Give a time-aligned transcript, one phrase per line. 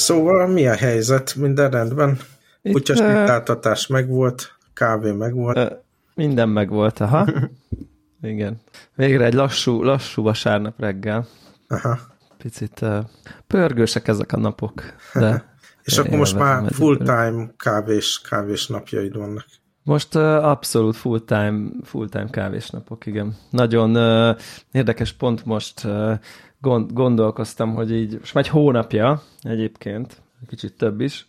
[0.00, 1.34] Szóval mi a helyzet?
[1.34, 2.18] Minden rendben?
[2.72, 5.58] Kutyasítáltatás uh, megvolt, kávé megvolt.
[5.58, 5.78] Uh,
[6.14, 7.26] minden megvolt, aha.
[8.22, 8.60] Igen.
[8.94, 11.26] Végre egy lassú, lassú vasárnap reggel.
[11.68, 11.98] Aha.
[12.38, 12.98] Picit uh,
[13.46, 14.82] pörgősek ezek a napok,
[15.14, 15.48] de...
[15.84, 19.46] És akkor most már full-time kávés, kávés napjaid vannak.
[19.82, 23.36] Most uh, abszolút full-time, full-time kávésnapok, igen.
[23.50, 24.36] Nagyon uh,
[24.72, 26.18] érdekes pont most uh,
[26.60, 31.26] gond, gondolkoztam, hogy így, most már egy hónapja egyébként, egy kicsit több is,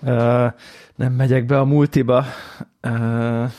[0.96, 2.24] nem megyek be a multiba,
[2.82, 3.50] uh,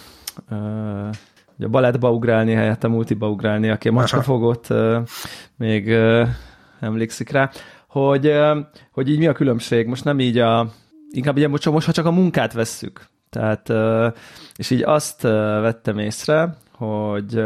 [1.60, 4.98] a balettba ugrálni helyett a multiba ugrálni, aki a macskafogott uh,
[5.56, 5.96] még
[6.80, 7.52] emlékszik rá,
[7.88, 8.34] hogy,
[8.92, 10.72] hogy így mi a különbség, most nem így a,
[11.12, 13.74] inkább ugye most, most ha csak a munkát vesszük, tehát,
[14.56, 17.44] és így azt vettem észre, hogy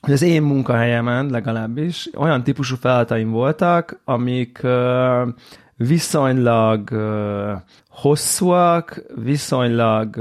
[0.00, 4.60] hogy az én munkahelyemen legalábbis olyan típusú feladataim voltak, amik
[5.76, 6.90] viszonylag
[8.00, 10.16] hosszúak, viszonylag,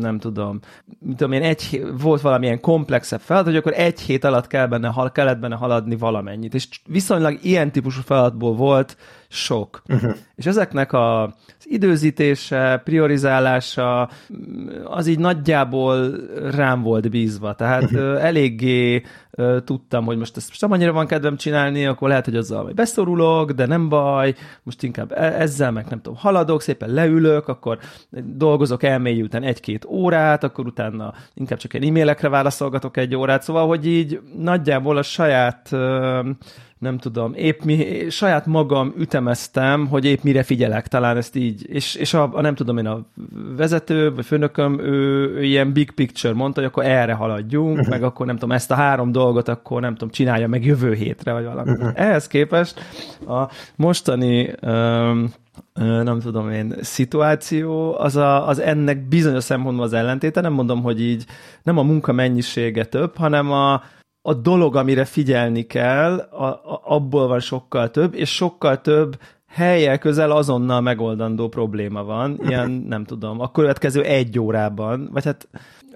[0.00, 0.58] nem tudom,
[0.98, 4.88] mit tudom én, egy, volt valamilyen komplexebb feladat, hogy akkor egy hét alatt kell benne,
[4.88, 6.54] hal, kellett benne haladni valamennyit.
[6.54, 8.96] És viszonylag ilyen típusú feladatból volt
[9.28, 9.82] sok.
[9.88, 10.14] Uh-huh.
[10.34, 11.32] És ezeknek a, az
[11.64, 14.08] időzítése, priorizálása,
[14.84, 16.10] az így nagyjából
[16.50, 17.54] rám volt bízva.
[17.54, 18.24] Tehát uh-huh.
[18.24, 19.02] eléggé
[19.64, 23.50] tudtam, hogy most ezt most nem annyira van kedvem csinálni, akkor lehet, hogy azzal beszorulok,
[23.50, 27.78] de nem baj, most inkább e- ezzel meg nem tudom, haladok, szépen leülök, akkor
[28.24, 33.86] dolgozok elmélyülten egy-két órát, akkor utána inkább csak egy e-mailekre válaszolgatok egy órát, szóval, hogy
[33.86, 35.70] így nagyjából a saját
[36.82, 41.94] nem tudom, épp mi, saját magam ütemeztem, hogy épp mire figyelek, talán ezt így, és,
[41.94, 43.06] és a, a nem tudom én, a
[43.56, 47.88] vezető, vagy főnököm, ő, ő ilyen big picture mondta, hogy akkor erre haladjunk, uh-huh.
[47.88, 51.32] meg akkor nem tudom, ezt a három dolgot akkor nem tudom, csinálja meg jövő hétre,
[51.32, 51.70] vagy valami.
[51.70, 51.90] Uh-huh.
[51.94, 52.80] Ehhez képest
[53.26, 55.32] a mostani um,
[56.02, 61.00] nem tudom én, szituáció, az, a, az ennek bizonyos szempontból az ellentéte, nem mondom, hogy
[61.00, 61.26] így
[61.62, 63.82] nem a munka mennyisége több, hanem a,
[64.22, 69.98] a dolog, amire figyelni kell, a, a, abból van sokkal több, és sokkal több helyel
[69.98, 75.48] közel azonnal megoldandó probléma van, ilyen nem tudom, a következő egy órában, vagy hát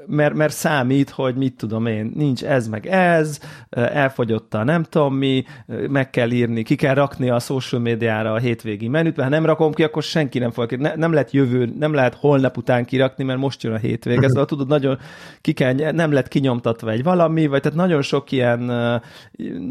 [0.06, 3.40] mert, mert számít, hogy mit tudom én, nincs ez meg ez,
[3.70, 5.44] elfogyott a nem tudom mi,
[5.88, 9.46] meg kell írni, ki kell rakni a social médiára a hétvégi menüt, mert ha nem
[9.46, 13.24] rakom ki, akkor senki nem fog, ne, nem lehet jövő, nem lehet holnap után kirakni,
[13.24, 14.98] mert most jön a hétvég, ez tudod, nagyon
[15.40, 18.60] ki kell, nem lett kinyomtatva egy valami, vagy tehát nagyon sok ilyen,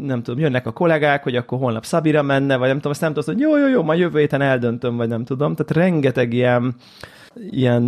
[0.02, 3.12] nem tudom, jönnek a kollégák, hogy akkor holnap Szabira menne, vagy nem tudom, azt nem
[3.12, 6.74] tudom, hogy jó, jó, jó, majd jövő héten eldöntöm, vagy nem tudom, tehát rengeteg ilyen
[7.50, 7.82] ilyen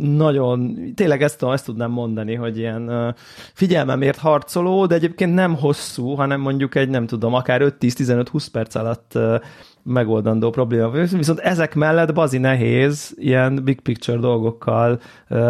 [0.00, 3.14] nagyon, tényleg ezt, ezt tudnám mondani, hogy ilyen
[3.52, 9.18] figyelmemért harcoló, de egyébként nem hosszú, hanem mondjuk egy, nem tudom, akár 5-10-15-20 perc alatt
[9.88, 10.90] megoldandó probléma.
[10.90, 15.00] Viszont ezek mellett bazi nehéz ilyen big picture dolgokkal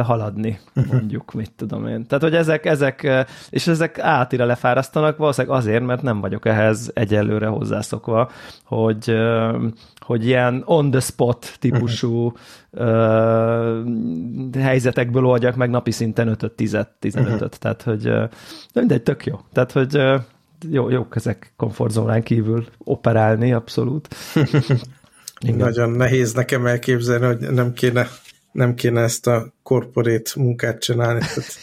[0.03, 0.59] haladni,
[0.91, 2.07] mondjuk, mit tudom én.
[2.07, 7.47] Tehát, hogy ezek, ezek, és ezek átira lefárasztanak, valószínűleg azért, mert nem vagyok ehhez egyelőre
[7.47, 8.31] hozzászokva,
[8.65, 9.17] hogy,
[9.99, 12.33] hogy ilyen on the spot típusú
[12.71, 13.77] uh,
[14.59, 17.15] helyzetekből oldjak meg napi szinten 5-10-15-öt.
[17.15, 17.49] Uh-huh.
[17.49, 18.23] Tehát, hogy uh,
[18.75, 19.41] mindegy, tök jó.
[19.53, 20.21] Tehát, hogy
[20.71, 24.09] jó, jók ezek komfortzónán kívül operálni, abszolút.
[25.41, 25.57] Igen.
[25.57, 28.09] Nagyon nehéz nekem elképzelni, hogy nem kéne,
[28.53, 31.19] nem kéne ezt a korporét munkát csinálni.
[31.21, 31.57] Tehát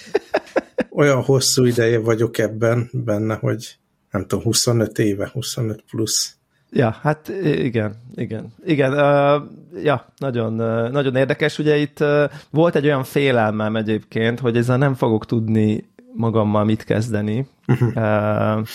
[1.00, 3.78] olyan hosszú ideje vagyok ebben benne, hogy
[4.12, 6.36] nem tudom, 25 éve, 25 plusz.
[6.72, 8.54] Ja, hát igen, igen.
[8.66, 9.42] Igen, uh,
[9.84, 11.60] ja, nagyon, uh, nagyon érdekes.
[11.60, 16.84] Ugye itt uh, volt egy olyan félelmem egyébként, hogy ezzel nem fogok tudni magammal mit
[16.84, 17.48] kezdeni.
[17.68, 17.96] Uh-huh.
[17.96, 18.68] Uh,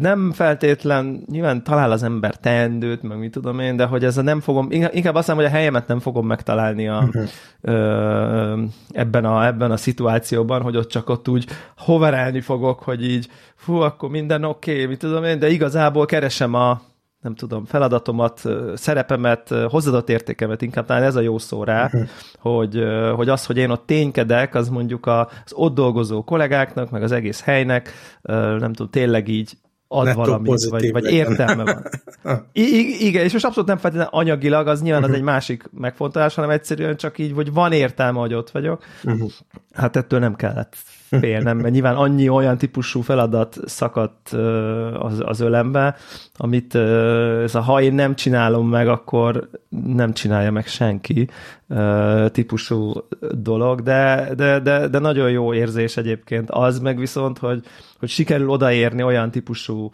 [0.00, 4.22] nem feltétlen, nyilván talál az ember teendőt, meg mit tudom én, de hogy ez a
[4.22, 7.28] nem fogom, inkább azt mondom, hogy a helyemet nem fogom megtalálni a, uh-huh.
[7.60, 11.46] ö, ebben, a, ebben a szituációban, hogy ott csak ott úgy
[11.76, 16.54] hoverálni fogok, hogy így, fú, akkor minden oké, okay, mit tudom én, de igazából keresem
[16.54, 16.80] a,
[17.22, 18.42] nem tudom, feladatomat,
[18.74, 22.08] szerepemet, hozzáadott értékemet, inkább talán ez a jó szó rá, uh-huh.
[22.38, 22.84] hogy,
[23.14, 27.42] hogy az, hogy én ott ténykedek, az mondjuk az ott dolgozó kollégáknak, meg az egész
[27.42, 27.92] helynek,
[28.22, 29.52] nem tudom, tényleg így
[29.88, 31.84] ad Netto valamit, vagy, vagy értelme van.
[32.52, 35.14] I- igen, és most abszolút nem feltétlenül anyagilag, az nyilván uh-huh.
[35.14, 38.84] az egy másik megfontolás, hanem egyszerűen csak így, hogy van értelme, hogy ott vagyok.
[39.04, 39.30] Uh-huh.
[39.72, 40.76] Hát ettől nem kellett
[41.20, 44.28] félnem, mert nyilván annyi olyan típusú feladat szakadt
[44.98, 45.96] az, az ölembe,
[46.36, 46.74] amit
[47.44, 49.48] ez a ha én nem csinálom meg, akkor
[49.86, 51.28] nem csinálja meg senki
[52.32, 52.92] típusú
[53.30, 57.64] dolog, de, de, de, de nagyon jó érzés egyébként az meg viszont, hogy,
[57.98, 59.90] hogy sikerül odaérni olyan típusú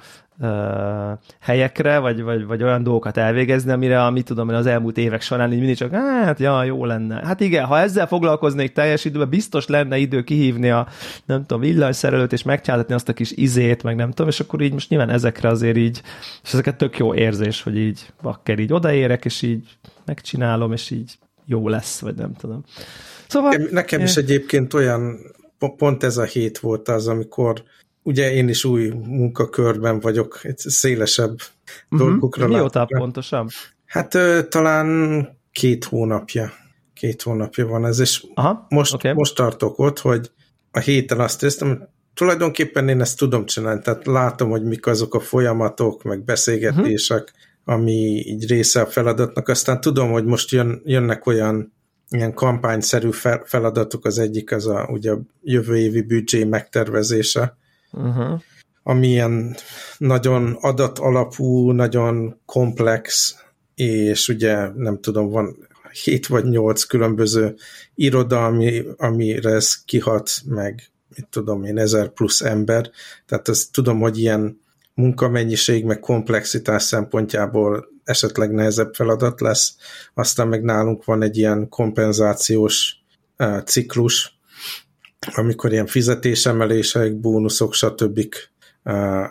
[1.40, 5.58] helyekre, vagy, vagy, vagy olyan dolgokat elvégezni, amire, amit tudom, az elmúlt évek során így
[5.58, 7.26] mindig csak, hát, ja, jó lenne.
[7.26, 10.86] Hát igen, ha ezzel foglalkoznék teljes időben, biztos lenne idő kihívni a,
[11.24, 14.72] nem tudom, villanyszerelőt, és megcsálatni azt a kis izét, meg nem tudom, és akkor így
[14.72, 16.02] most nyilván ezekre azért így,
[16.42, 19.68] és ezeket tök jó érzés, hogy így bakker így odaérek, és így
[20.04, 22.64] megcsinálom, és így jó lesz, vagy nem tudom.
[23.28, 23.54] Szóval...
[23.70, 25.18] Nekem is egyébként olyan,
[25.76, 27.62] pont ez a hét volt az, amikor
[28.02, 31.36] ugye én is új munkakörben vagyok, egy szélesebb
[31.90, 32.08] uh-huh.
[32.08, 32.98] dolgokra Mióta látom.
[32.98, 33.48] pontosan?
[33.86, 36.52] Hát ö, talán két hónapja.
[36.94, 39.12] Két hónapja van ez, és Aha, most, okay.
[39.12, 40.30] most tartok ott, hogy
[40.70, 45.20] a héten azt éreztem, tulajdonképpen én ezt tudom csinálni, tehát látom, hogy mik azok a
[45.20, 47.47] folyamatok, meg beszélgetések, uh-huh.
[47.68, 51.72] Ami így része a feladatnak, aztán tudom, hogy most jön, jönnek olyan
[52.08, 53.10] ilyen kampányszerű
[53.44, 57.56] feladatok, az egyik az a, ugye a jövő évi büdzsé megtervezése,
[57.92, 58.40] uh-huh.
[58.82, 59.56] ami ilyen
[59.98, 63.36] nagyon adatalapú, nagyon komplex,
[63.74, 65.56] és ugye nem tudom, van
[66.04, 67.54] hét vagy nyolc különböző
[67.94, 72.90] iroda, ami, amire ez kihat, meg mit tudom én, ezer plusz ember,
[73.26, 74.60] tehát ezt tudom, hogy ilyen
[74.98, 79.76] munkamennyiség, meg komplexitás szempontjából esetleg nehezebb feladat lesz.
[80.14, 82.96] Aztán meg nálunk van egy ilyen kompenzációs
[83.38, 84.38] uh, ciklus,
[85.34, 88.34] amikor ilyen fizetésemelések, bónuszok, stb.
[88.84, 89.28] Uh,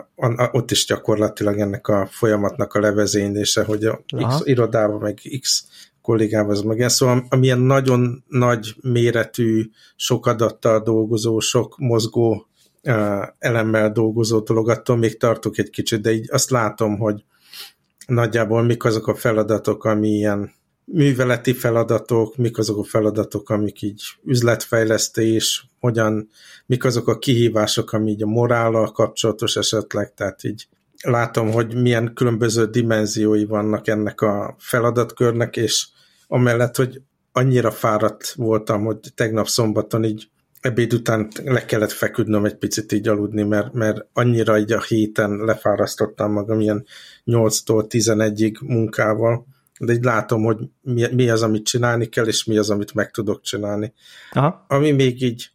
[0.52, 4.38] ott is gyakorlatilag ennek a folyamatnak a levezénylése, hogy a Aha.
[4.38, 5.64] X irodában, meg X
[6.02, 12.47] kollégával az meg Szóval amilyen nagyon nagy méretű, sok adattal dolgozó, sok mozgó
[13.38, 17.24] elemmel dolgozó dolog, attól még tartok egy kicsit, de így azt látom, hogy
[18.06, 20.52] nagyjából mik azok a feladatok, ami ilyen
[20.84, 26.28] műveleti feladatok, mik azok a feladatok, amik így üzletfejlesztés, hogyan,
[26.66, 30.68] mik azok a kihívások, ami így a morállal kapcsolatos esetleg, tehát így
[31.02, 35.86] látom, hogy milyen különböző dimenziói vannak ennek a feladatkörnek, és
[36.26, 37.00] amellett, hogy
[37.32, 40.28] annyira fáradt voltam, hogy tegnap szombaton így
[40.60, 45.30] ebéd után le kellett feküdnöm egy picit így aludni, mert, mert annyira így a héten
[45.36, 46.84] lefárasztottam magam ilyen
[47.26, 49.46] 8-tól 11-ig munkával,
[49.78, 53.10] de így látom, hogy mi, mi az, amit csinálni kell, és mi az, amit meg
[53.10, 53.92] tudok csinálni.
[54.32, 54.64] Aha.
[54.68, 55.50] Ami még így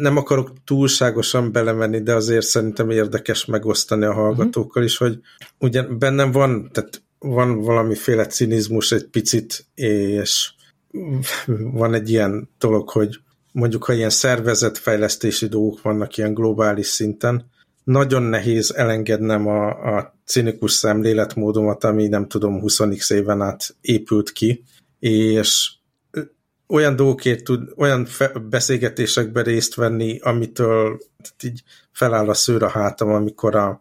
[0.00, 5.20] nem akarok túlságosan belemenni, de azért szerintem érdekes megosztani a hallgatókkal is, hogy
[5.58, 10.50] ugye bennem van, tehát van valamiféle cinizmus egy picit, és
[11.56, 13.20] van egy ilyen dolog, hogy
[13.56, 17.50] mondjuk, ha ilyen szervezetfejlesztési dolgok vannak ilyen globális szinten,
[17.84, 24.64] nagyon nehéz elengednem a, a cinikus szemléletmódomat, ami nem tudom 20 éven át épült ki,
[24.98, 25.72] és
[26.68, 28.06] olyan dolgokért tud, olyan
[28.50, 30.98] beszélgetésekben részt venni, amitől
[31.42, 31.62] így
[31.92, 33.80] feláll a szőr a hátam, amikor a,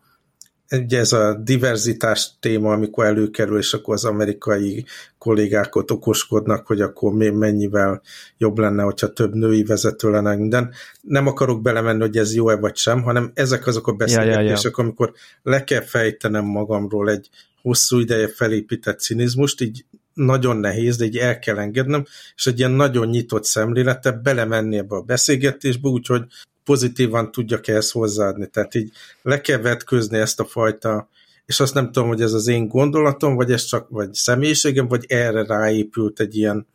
[0.71, 4.85] ugye ez a diverzitás téma, amikor előkerül, és akkor az amerikai
[5.17, 8.01] kollégák ott okoskodnak, hogy akkor mennyivel
[8.38, 10.73] jobb lenne, hogyha több női vezető lenne minden.
[11.01, 14.71] Nem akarok belemenni, hogy ez jó-e vagy sem, hanem ezek azok a beszélgetések, ja, ja,
[14.75, 14.83] ja.
[14.83, 15.13] amikor
[15.44, 17.29] le kell fejtenem magamról egy
[17.61, 19.85] hosszú ideje felépített cinizmust, így
[20.16, 22.06] nagyon nehéz, de így el kell engednem,
[22.36, 26.24] és egy ilyen nagyon nyitott szemlélete belemenni ebbe a beszélgetésbe, úgyhogy
[26.64, 28.48] pozitívan tudjak ehhez hozzáadni.
[28.48, 28.92] Tehát így
[29.22, 31.10] le kell vetközni ezt a fajta,
[31.45, 35.06] és azt nem tudom, hogy ez az én gondolatom, vagy ez csak vagy személyiségem, vagy
[35.07, 36.68] erre ráépült egy ilyen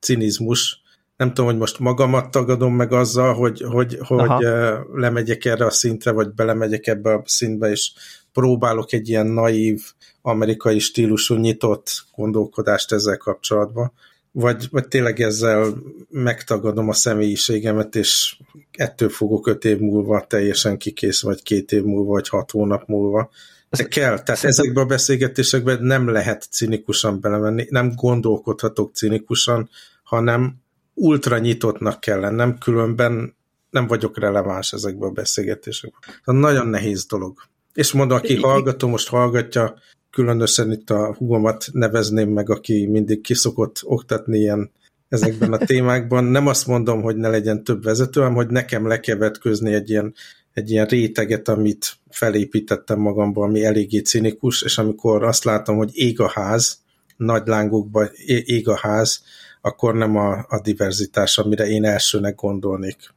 [0.00, 0.82] cinizmus.
[1.16, 4.46] Nem tudom, hogy most magamat tagadom meg azzal, hogy, hogy, hogy
[4.92, 7.92] lemegyek erre a szintre, vagy belemegyek ebbe a szintbe, és
[8.32, 9.82] próbálok egy ilyen naív,
[10.26, 13.92] amerikai stílusú nyitott gondolkodást ezzel kapcsolatban
[14.36, 15.74] vagy, vagy tényleg ezzel
[16.10, 18.36] megtagadom a személyiségemet, és
[18.72, 23.30] ettől fogok öt év múlva teljesen kikész, vagy két év múlva, vagy hat hónap múlva.
[23.70, 29.68] De kell, tehát ezekbe a beszélgetésekben nem lehet cinikusan belemenni, nem gondolkodhatok cinikusan,
[30.02, 30.54] hanem
[30.94, 33.36] ultra nyitottnak kell lennem, különben
[33.70, 36.00] nem vagyok releváns ezekben a beszélgetésekben.
[36.24, 37.38] Nagyon nehéz dolog.
[37.74, 39.74] És mondom, aki hallgató, most hallgatja,
[40.14, 44.70] különösen itt a hugomat nevezném meg, aki mindig kiszokott oktatni ilyen
[45.08, 46.24] ezekben a témákban.
[46.24, 49.90] Nem azt mondom, hogy ne legyen több vezető, hanem hogy nekem le kell vetközni egy
[49.90, 50.14] ilyen,
[50.52, 56.20] egy ilyen réteget, amit felépítettem magamban, ami eléggé cinikus, és amikor azt látom, hogy ég
[56.20, 56.78] a ház,
[57.16, 58.04] nagy lángokba
[58.44, 59.22] ég a ház,
[59.60, 63.14] akkor nem a, a diverzitás, amire én elsőnek gondolnék.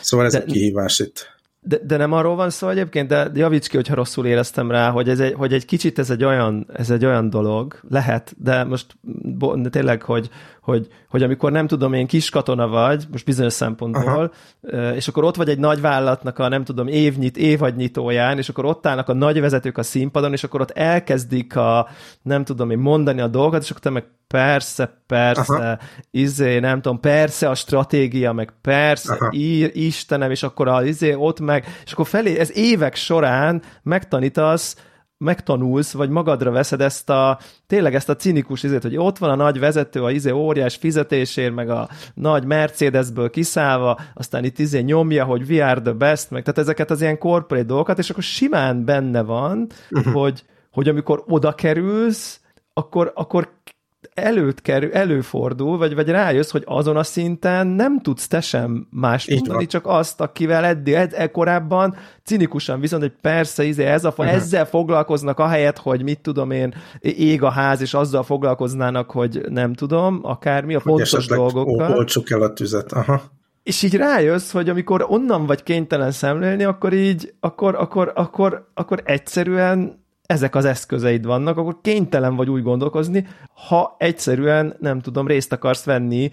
[0.00, 0.38] Szóval ez De...
[0.38, 1.37] a kihívás itt.
[1.60, 5.08] De, de nem arról van szó egyébként, de javíts ki, hogyha rosszul éreztem rá, hogy,
[5.08, 8.96] ez egy, hogy egy kicsit ez egy olyan, ez egy olyan dolog, lehet, de most
[9.22, 10.28] bo, de tényleg, hogy,
[10.68, 14.32] hogy, hogy amikor nem tudom, én kis katona vagy, most bizonyos szempontból,
[14.72, 14.94] Aha.
[14.94, 18.86] és akkor ott vagy egy nagy vállalatnak a nem tudom, évnyit, évadnyitóján, és akkor ott
[18.86, 21.88] állnak a nagy vezetők a színpadon, és akkor ott elkezdik a
[22.22, 25.78] nem tudom én mondani a dolgokat, és akkor te meg persze, persze, Aha.
[26.10, 31.40] izé, nem tudom, persze a stratégia, meg persze, ír, Istenem, és akkor a izé ott
[31.40, 34.76] meg, és akkor felé, ez évek során megtanítasz,
[35.18, 39.34] megtanulsz, vagy magadra veszed ezt a, tényleg ezt a cinikus izét, hogy ott van a
[39.34, 45.24] nagy vezető, a izé óriás fizetésért, meg a nagy Mercedesből kiszállva, aztán itt izé nyomja,
[45.24, 48.84] hogy we are the best, meg tehát ezeket az ilyen corporate dolgokat, és akkor simán
[48.84, 50.12] benne van, uh-huh.
[50.12, 52.40] hogy, hogy amikor oda kerülsz,
[52.72, 53.52] akkor, akkor
[54.14, 59.28] előtt kerül, előfordul, vagy, vagy rájössz, hogy azon a szinten nem tudsz te sem más
[59.30, 64.08] mondani, csak azt, akivel eddig, ed, e korábban cinikusan viszont, hogy persze, izé, ez a,
[64.08, 64.32] uh-huh.
[64.32, 69.74] ezzel foglalkoznak ahelyett, hogy mit tudom én, ég a ház, és azzal foglalkoznának, hogy nem
[69.74, 71.92] tudom, akármi, a fontos dolgokkal.
[71.92, 73.22] Olcsuk el a tüzet, aha.
[73.62, 79.02] És így rájössz, hogy amikor onnan vagy kénytelen szemlélni, akkor így, akkor, akkor, akkor, akkor
[79.04, 83.26] egyszerűen ezek az eszközeid vannak, akkor kénytelen vagy úgy gondolkozni,
[83.68, 86.30] ha egyszerűen, nem tudom, részt akarsz venni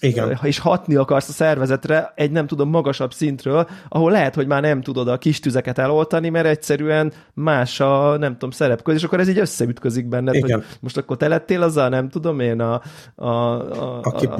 [0.00, 0.38] igen.
[0.42, 4.80] és hatni akarsz a szervezetre egy nem tudom magasabb szintről, ahol lehet, hogy már nem
[4.80, 9.28] tudod a kis tüzeket eloltani, mert egyszerűen más a nem tudom szerepköz, és akkor ez
[9.28, 10.58] így összeütközik benned, Igen.
[10.58, 12.82] hogy most akkor te lettél azzal, nem tudom én a,
[13.14, 14.34] a, a, Aki a, a,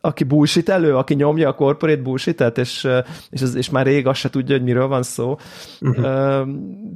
[0.00, 2.88] aki bullshit elő, aki nyomja a corporate bullshit és,
[3.30, 5.36] és, az, és már rég azt se tudja, hogy miről van szó.
[5.80, 6.48] Uh-huh.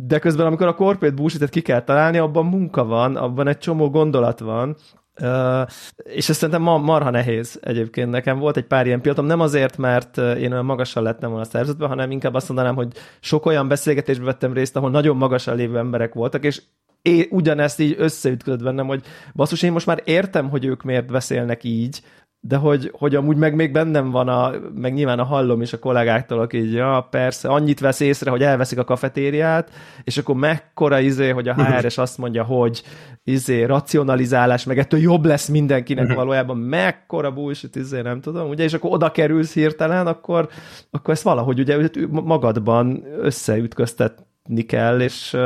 [0.06, 3.90] De közben, amikor a corporate bullshit ki kell találni, abban munka van, abban egy csomó
[3.90, 4.76] gondolat van,
[5.20, 5.68] Uh,
[6.04, 8.10] és ez szerintem ma, marha nehéz egyébként.
[8.10, 11.88] Nekem volt egy pár ilyen pillanatom, nem azért, mert én olyan magasan lettem volna szervezetben,
[11.88, 16.14] hanem inkább azt mondanám, hogy sok olyan beszélgetésbe vettem részt, ahol nagyon magasan lévő emberek
[16.14, 16.62] voltak, és
[17.02, 19.02] én ugyanezt így összeütközött bennem, hogy
[19.34, 22.02] basszus, én most már értem, hogy ők miért beszélnek így,
[22.44, 25.78] de hogy, hogy amúgy meg még bennem van, a, meg nyilván a hallom is a
[25.78, 29.70] kollégáktól, aki így, ja, persze, annyit vesz észre, hogy elveszik a kafetériát,
[30.04, 32.82] és akkor mekkora izé, hogy a HRS azt mondja, hogy
[33.24, 36.18] izé, racionalizálás, meg ettől jobb lesz mindenkinek uh-huh.
[36.18, 40.48] valójában, mekkora bullshit, izé, nem tudom, ugye, és akkor oda kerülsz hirtelen, akkor,
[40.90, 44.26] akkor ezt valahogy ugye magadban összeütköztet
[44.66, 45.36] kell, és,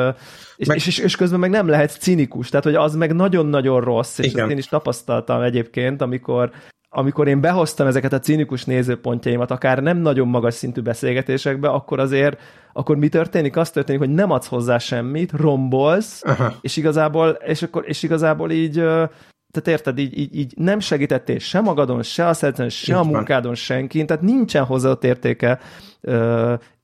[0.57, 0.76] és, meg...
[0.76, 4.50] és, és, közben meg nem lehet cinikus, tehát hogy az meg nagyon-nagyon rossz, és ezt
[4.50, 6.50] én is tapasztaltam egyébként, amikor
[6.99, 12.41] amikor én behoztam ezeket a cinikus nézőpontjaimat, akár nem nagyon magas szintű beszélgetésekbe, akkor azért,
[12.73, 13.57] akkor mi történik?
[13.57, 16.53] Az történik, hogy nem adsz hozzá semmit, rombolsz, Aha.
[16.61, 21.61] és igazából, és, akkor, és igazából így, tehát érted, így, így, így nem segítettél se
[21.61, 25.59] magadon, se a szerzen, se így a munkádon senkin, tehát nincsen hozzáadott értéke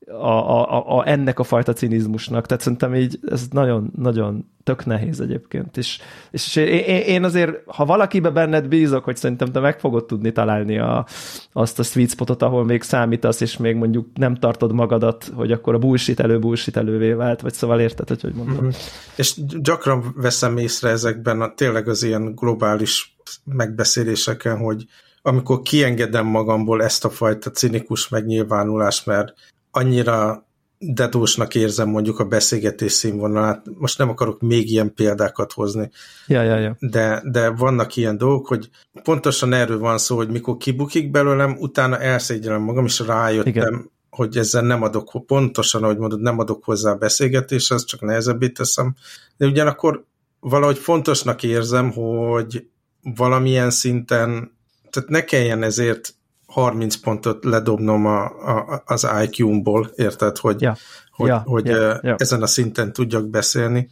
[0.07, 2.47] a, a, a, ennek a fajta cinizmusnak.
[2.47, 5.77] Tehát szerintem így ez nagyon, nagyon tök nehéz egyébként.
[5.77, 5.99] És,
[6.31, 10.79] és én, én azért, ha valakibe benned bízok, hogy szerintem te meg fogod tudni találni
[10.79, 11.07] a,
[11.53, 15.75] azt a sweet spotot, ahol még számítasz, és még mondjuk nem tartod magadat, hogy akkor
[15.75, 18.57] a bullshit elő bullshit elővé vált, vagy szóval érted, hogy hogy mondom.
[18.57, 18.69] Mm-hmm.
[19.17, 24.85] És gyakran veszem észre ezekben a tényleg az ilyen globális megbeszéléseken, hogy
[25.23, 29.35] amikor kiengedem magamból ezt a fajta cinikus megnyilvánulást, mert
[29.73, 30.47] annyira
[30.85, 33.67] dedósnak érzem mondjuk a beszélgetés színvonalát.
[33.79, 35.91] Most nem akarok még ilyen példákat hozni.
[36.27, 36.77] Ja, ja, ja.
[36.79, 38.69] De, de vannak ilyen dolgok, hogy
[39.03, 43.91] pontosan erről van szó, hogy mikor kibukik belőlem, utána elszégyelem magam, és rájöttem, Igen.
[44.11, 48.95] hogy ezzel nem adok, pontosan, ahogy mondod, nem adok hozzá a beszélgetéshez, csak nehezebbé teszem.
[49.37, 50.05] De ugyanakkor
[50.41, 52.67] valahogy fontosnak érzem, hogy
[53.03, 54.57] valamilyen szinten,
[54.91, 56.15] tehát ne kelljen ezért
[56.53, 60.77] 30 pontot ledobnom a, a, az IQ-mból, érted, hogy, ja.
[61.11, 62.15] hogy, ja, hogy ja, ja.
[62.19, 63.89] ezen a szinten tudjak beszélni.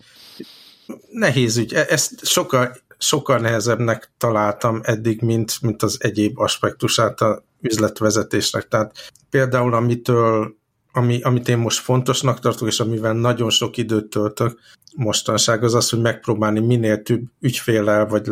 [1.11, 7.45] Nehéz ügy, e, ezt sokkal, sokkal nehezebbnek találtam eddig, mint, mint az egyéb aspektusát a
[7.61, 8.69] üzletvezetésnek.
[8.69, 10.59] Tehát például amitől
[10.93, 14.59] ami, amit én most fontosnak tartok, és amivel nagyon sok időt töltök
[14.97, 18.29] mostanság, az az, hogy megpróbálni minél több ügyfélel, vagy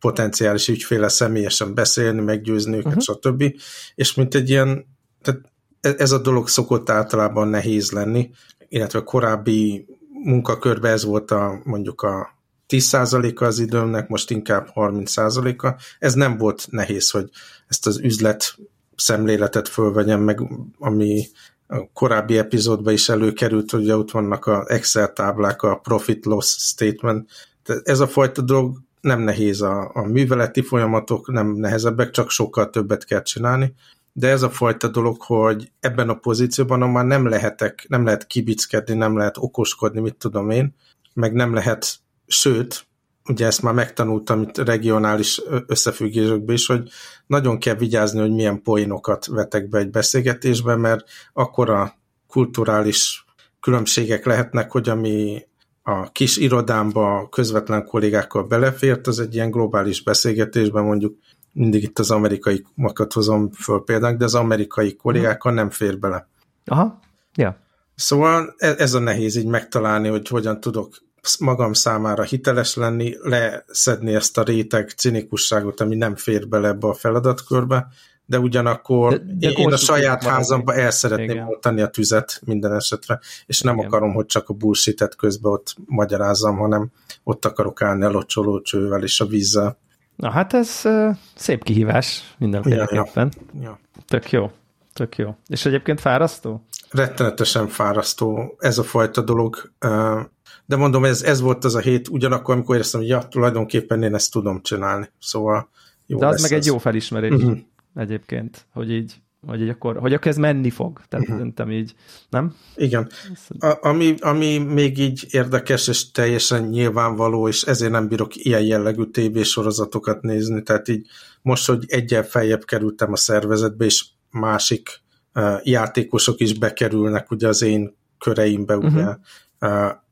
[0.00, 3.16] potenciális ügyféle személyesen beszélni, meggyőzni őket, uh-huh.
[3.16, 3.54] stb.
[3.94, 4.86] És mint egy ilyen,
[5.22, 5.40] tehát
[5.80, 8.30] e- ez a dolog szokott általában nehéz lenni,
[8.68, 9.86] illetve a korábbi
[10.22, 12.38] munkakörben ez volt a mondjuk a
[12.68, 15.80] 10%-a az időmnek, most inkább 30%-a.
[15.98, 17.30] Ez nem volt nehéz, hogy
[17.66, 18.58] ezt az üzlet
[18.96, 20.40] szemléletet fölvegyem meg,
[20.78, 21.28] ami
[21.66, 27.30] a korábbi epizódban is előkerült, hogy ott vannak a Excel táblák, a profit-loss statement.
[27.62, 32.70] Tehát ez a fajta dolog nem nehéz a, a műveleti folyamatok, nem nehezebbek, csak sokkal
[32.70, 33.74] többet kell csinálni,
[34.12, 38.94] de ez a fajta dolog, hogy ebben a pozícióban már nem lehetek, nem lehet kibickedni,
[38.94, 40.74] nem lehet okoskodni, mit tudom én,
[41.14, 42.86] meg nem lehet, sőt,
[43.28, 46.90] ugye ezt már megtanultam itt regionális összefüggésekben is, hogy
[47.26, 51.94] nagyon kell vigyázni, hogy milyen poénokat vetek be egy beszélgetésbe, mert akkor a
[52.26, 53.24] kulturális
[53.60, 55.42] különbségek lehetnek, hogy ami
[55.82, 61.16] a kis irodámba közvetlen kollégákkal belefért, az egy ilyen globális beszélgetésben mondjuk
[61.52, 66.28] mindig itt az amerikai makat hozom föl például, de az amerikai kollégákkal nem fér bele.
[66.64, 67.00] Aha,
[67.34, 67.56] ja.
[67.94, 70.94] Szóval e- ez a nehéz így megtalálni, hogy hogyan tudok
[71.38, 76.94] magam számára hiteles lenni, leszedni ezt a réteg cinikusságot, ami nem fér bele ebbe a
[76.94, 77.86] feladatkörbe,
[78.30, 83.20] de ugyanakkor de, de én a saját házamba el szeretném oltani a tüzet minden esetre,
[83.46, 83.86] és nem Igen.
[83.86, 86.88] akarom, hogy csak a bullshit közben ott magyarázzam, hanem
[87.22, 89.78] ott akarok állni a locsolócsővel és a vízzel.
[90.16, 93.32] Na hát ez uh, szép kihívás mindenféleképpen.
[93.54, 93.78] Ja, ja.
[94.06, 94.50] Tök jó,
[94.92, 95.36] tök jó.
[95.46, 96.66] És egyébként fárasztó?
[96.90, 99.72] Rettenetesen fárasztó ez a fajta dolog.
[99.84, 100.20] Uh,
[100.66, 104.14] de mondom, ez, ez volt az a hét, ugyanakkor, amikor éreztem, hogy ja, tulajdonképpen én
[104.14, 105.10] ezt tudom csinálni.
[105.20, 105.68] Szóval
[106.10, 106.58] jó De az meg ez.
[106.58, 107.58] egy jó felismerés uh-huh.
[107.94, 109.14] Egyébként, hogy így,
[109.46, 111.00] hogy így akkor, hogy akkor ez menni fog.
[111.08, 111.38] Tehát uh-huh.
[111.38, 111.94] szerintem így,
[112.30, 112.54] nem?
[112.76, 113.10] Igen.
[113.58, 119.04] A, ami, ami még így érdekes és teljesen nyilvánvaló, és ezért nem bírok ilyen jellegű
[119.04, 121.06] tévésorozatokat nézni, tehát így
[121.42, 125.00] most, hogy egyen feljebb kerültem a szervezetbe, és másik
[125.34, 128.92] uh, játékosok is bekerülnek ugye az én köreimbe, uh-huh.
[128.92, 129.16] ugye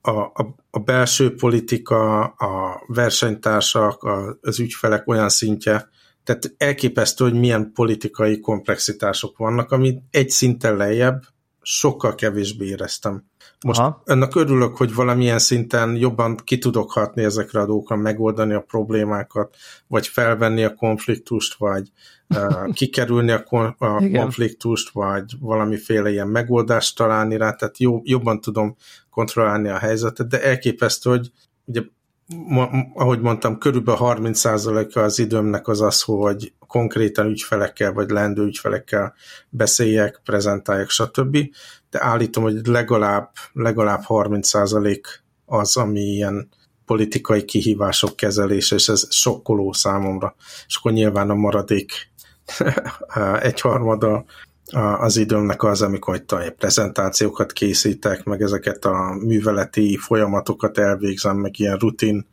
[0.01, 5.89] a, a, a belső politika, a versenytársak, a, az ügyfelek olyan szintje,
[6.29, 11.23] tehát elképesztő, hogy milyen politikai komplexitások vannak, ami egy szinten lejjebb
[11.63, 13.25] sokkal kevésbé éreztem.
[13.67, 14.03] Most Aha.
[14.05, 19.57] ennek örülök, hogy valamilyen szinten jobban ki tudok hatni ezekre a dolgokra, megoldani a problémákat,
[19.87, 21.91] vagy felvenni a konfliktust, vagy
[22.29, 28.41] uh, kikerülni a, kon- a konfliktust, vagy valamiféle ilyen megoldást találni rá, tehát jó, jobban
[28.41, 28.77] tudom
[29.11, 31.31] kontrollálni a helyzetet, de elképesztő, hogy
[31.65, 31.83] ugye
[32.37, 39.15] ma, ahogy mondtam, körülbelül 30%-a az időmnek az az, hogy konkrétan ügyfelekkel vagy lendő ügyfelekkel
[39.49, 41.39] beszéljek, prezentáljak, stb.
[41.91, 45.01] De állítom, hogy legalább, legalább 30%
[45.45, 46.49] az, ami ilyen
[46.85, 50.35] politikai kihívások kezelése, és ez sokkoló számomra.
[50.67, 52.11] És akkor nyilván a maradék
[53.41, 54.25] egyharmada
[54.77, 61.77] az időmnek az, amikor itt prezentációkat készítek, meg ezeket a műveleti folyamatokat elvégzem, meg ilyen
[61.77, 62.27] rutin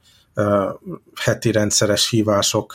[1.16, 2.74] heti rendszeres hívások.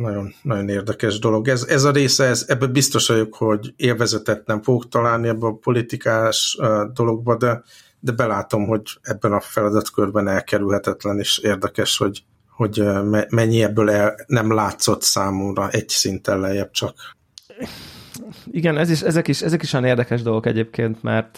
[0.00, 1.48] Nagyon, nagyon érdekes dolog.
[1.48, 5.52] Ez, ez a része, ez, ebben biztos vagyok, hogy élvezetet nem fogok találni ebbe a
[5.52, 6.58] politikás
[6.92, 7.62] dologba, de,
[8.00, 12.82] de belátom, hogy ebben a feladatkörben elkerülhetetlen és érdekes, hogy, hogy
[13.28, 16.94] mennyi ebből el, nem látszott számomra egy szinten lejjebb csak
[18.50, 21.36] igen, ez is, ezek, is, ezek is olyan érdekes dolgok egyébként, mert,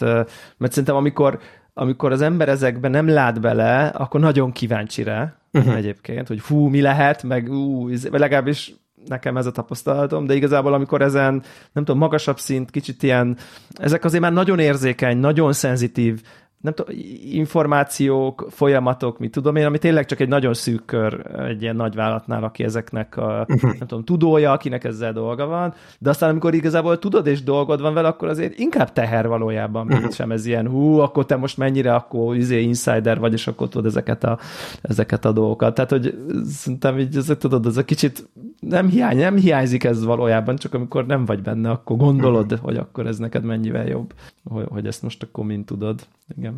[0.57, 1.39] mert szerintem amikor,
[1.73, 5.75] amikor az ember ezekben nem lát bele, akkor nagyon kíváncsi rá uh-huh.
[5.75, 8.73] egyébként, hogy fú, mi lehet, meg ú, legalábbis
[9.05, 13.37] nekem ez a tapasztalatom, de igazából amikor ezen, nem tudom, magasabb szint, kicsit ilyen,
[13.73, 16.21] ezek azért már nagyon érzékeny, nagyon szenzitív
[16.61, 16.95] nem tudom,
[17.31, 21.95] információk, folyamatok, mit tudom én, ami tényleg csak egy nagyon szűk kör egy ilyen nagy
[21.95, 23.61] vállalatnál, aki ezeknek a, uh-huh.
[23.61, 27.93] nem tudom, tudója, akinek ezzel dolga van, de aztán amikor igazából tudod és dolgod van
[27.93, 30.13] vele, akkor azért inkább teher valójában, mint uh-huh.
[30.13, 33.85] sem ez ilyen, hú, akkor te most mennyire akkor izé insider vagy, és akkor tudod
[33.85, 34.39] ezeket a,
[34.81, 35.73] ezeket a dolgokat.
[35.73, 40.55] Tehát, hogy szerintem így, ezek, tudod, ez a kicsit nem, hiány, nem hiányzik ez valójában,
[40.55, 42.59] csak amikor nem vagy benne, akkor gondolod, uh-huh.
[42.59, 45.99] hogy akkor ez neked mennyivel jobb, hogy, hogy ezt most akkor mind tudod.
[46.37, 46.50] Igen.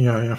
[0.00, 0.38] Ja, ja.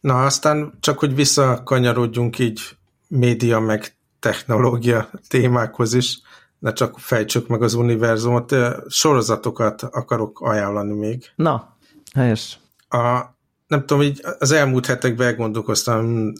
[0.00, 2.60] Na, aztán csak, hogy visszakanyarodjunk így
[3.08, 6.20] média meg technológia témákhoz is,
[6.58, 8.54] ne csak fejtsük meg az univerzumot,
[8.88, 11.24] sorozatokat akarok ajánlani még.
[11.36, 11.76] Na,
[12.14, 12.58] helyes.
[12.88, 13.20] A,
[13.66, 16.32] nem tudom, így az elmúlt hetekben elgondolkoztam,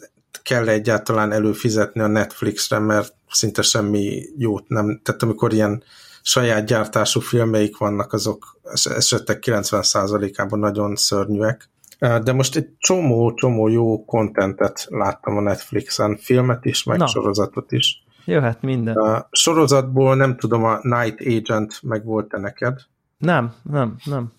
[0.43, 5.83] kell egyáltalán előfizetni a Netflixre, mert szinte semmi jót nem, tehát amikor ilyen
[6.23, 11.71] saját gyártású filmeik vannak, azok esetek 90%-ában nagyon szörnyűek.
[11.99, 17.07] De most egy csomó-csomó jó kontentet láttam a Netflixen, filmet is, meg Na.
[17.07, 18.03] sorozatot is.
[18.25, 18.97] Jöhet minden.
[18.97, 22.81] A sorozatból nem tudom, a Night Agent meg volt-e neked?
[23.19, 24.33] Nem, nem, nem.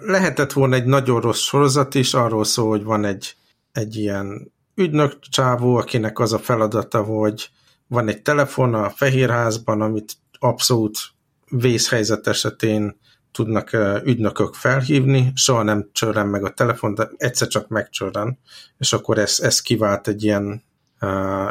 [0.00, 3.36] Lehetett volna egy nagyon rossz sorozat is, arról szól, hogy van egy,
[3.72, 7.50] egy ilyen ügynök csávó, akinek az a feladata, hogy
[7.86, 10.98] van egy telefon a Fehérházban, amit abszolút
[11.48, 12.96] vészhelyzet esetén
[13.36, 13.70] tudnak
[14.04, 18.38] ügynökök felhívni, soha nem csörren meg a telefon, de egyszer csak megcsörren,
[18.78, 20.62] és akkor ez, ez kivált egy ilyen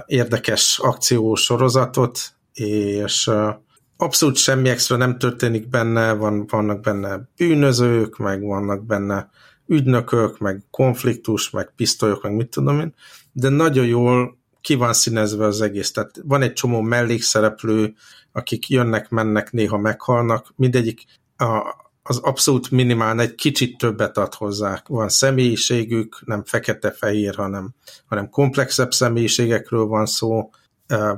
[0.05, 2.19] érdekes akciósorozatot,
[2.53, 3.49] és uh,
[3.97, 9.29] abszolút semmi extra nem történik benne, van, vannak benne bűnözők, meg vannak benne
[9.67, 12.93] ügynökök, meg konfliktus, meg pisztolyok, meg mit tudom én,
[13.31, 15.91] de nagyon jól ki van színezve az egész.
[15.91, 17.93] Tehát van egy csomó mellékszereplő,
[18.31, 21.03] akik jönnek, mennek, néha meghalnak, mindegyik
[21.37, 24.81] a, az abszolút minimál egy kicsit többet ad hozzá.
[24.87, 27.73] Van személyiségük, nem fekete-fehér, hanem,
[28.05, 30.49] hanem komplexebb személyiségekről van szó,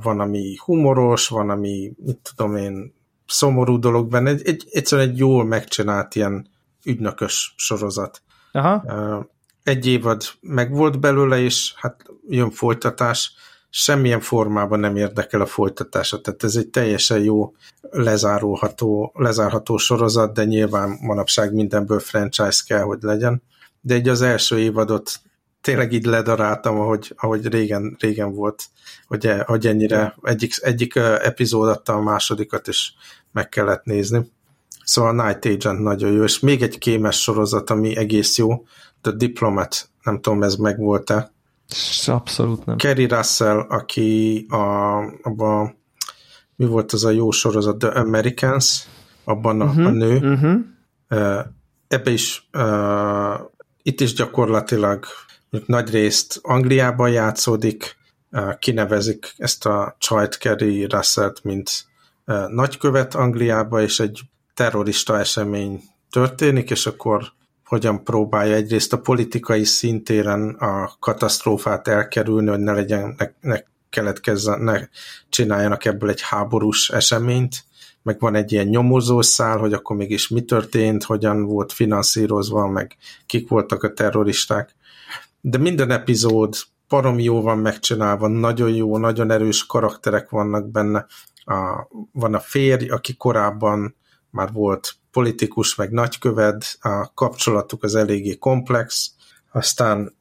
[0.01, 2.93] van, ami humoros, van, ami, mit tudom én,
[3.25, 4.29] szomorú dolog benne.
[4.29, 6.47] Egy, egy, egyszerűen egy jól megcsinált ilyen
[6.85, 8.21] ügynökös sorozat.
[8.51, 9.27] Aha.
[9.63, 13.33] Egy évad megvolt belőle, és hát jön folytatás,
[13.79, 20.43] semmilyen formában nem érdekel a folytatása, tehát ez egy teljesen jó lezárulható, lezárható sorozat, de
[20.43, 23.41] nyilván manapság mindenből franchise kell, hogy legyen.
[23.81, 25.11] De egy az első évadot
[25.61, 28.63] tényleg így ledaráltam, ahogy, ahogy régen, régen volt,
[29.07, 32.91] hogy, hogy ennyire egyik, egyik epizód adta a másodikat, és
[33.31, 34.31] meg kellett nézni.
[34.83, 38.65] Szóval Night Agent nagyon jó, és még egy kémes sorozat, ami egész jó,
[39.01, 41.35] The Diplomat, nem tudom, ez meg volt-e.
[42.05, 42.77] Abszolút nem.
[42.77, 45.77] Kerry Russell, aki a, abban
[46.55, 48.87] mi volt az a jó sorozat, The Americans,
[49.23, 50.15] abban a, uh-huh, a nő.
[50.17, 51.45] Uh-huh.
[51.87, 53.39] Ebbe is uh,
[53.81, 55.05] itt is gyakorlatilag
[55.65, 57.97] nagy részt Angliában játszódik,
[58.31, 61.85] uh, kinevezik ezt a csajt Kerry Russell-t, mint
[62.25, 64.21] uh, nagykövet Angliába, és egy
[64.53, 67.35] terrorista esemény történik, és akkor
[67.67, 74.59] hogyan próbálja egyrészt a politikai szintéren a katasztrófát elkerülni, hogy ne legyen, ne, ne keletkezzen,
[74.59, 74.79] ne
[75.29, 77.65] csináljanak ebből egy háborús eseményt,
[78.03, 83.49] meg van egy ilyen nyomozószál, hogy akkor mégis mi történt, hogyan volt finanszírozva, meg kik
[83.49, 84.75] voltak a terroristák.
[85.41, 86.55] De minden epizód
[86.87, 91.05] parom jó van megcsinálva, nagyon jó, nagyon erős karakterek vannak benne.
[91.45, 93.95] A, van a férj, aki korábban
[94.29, 99.11] már volt politikus, meg nagykövet, a kapcsolatuk az eléggé komplex,
[99.51, 100.15] aztán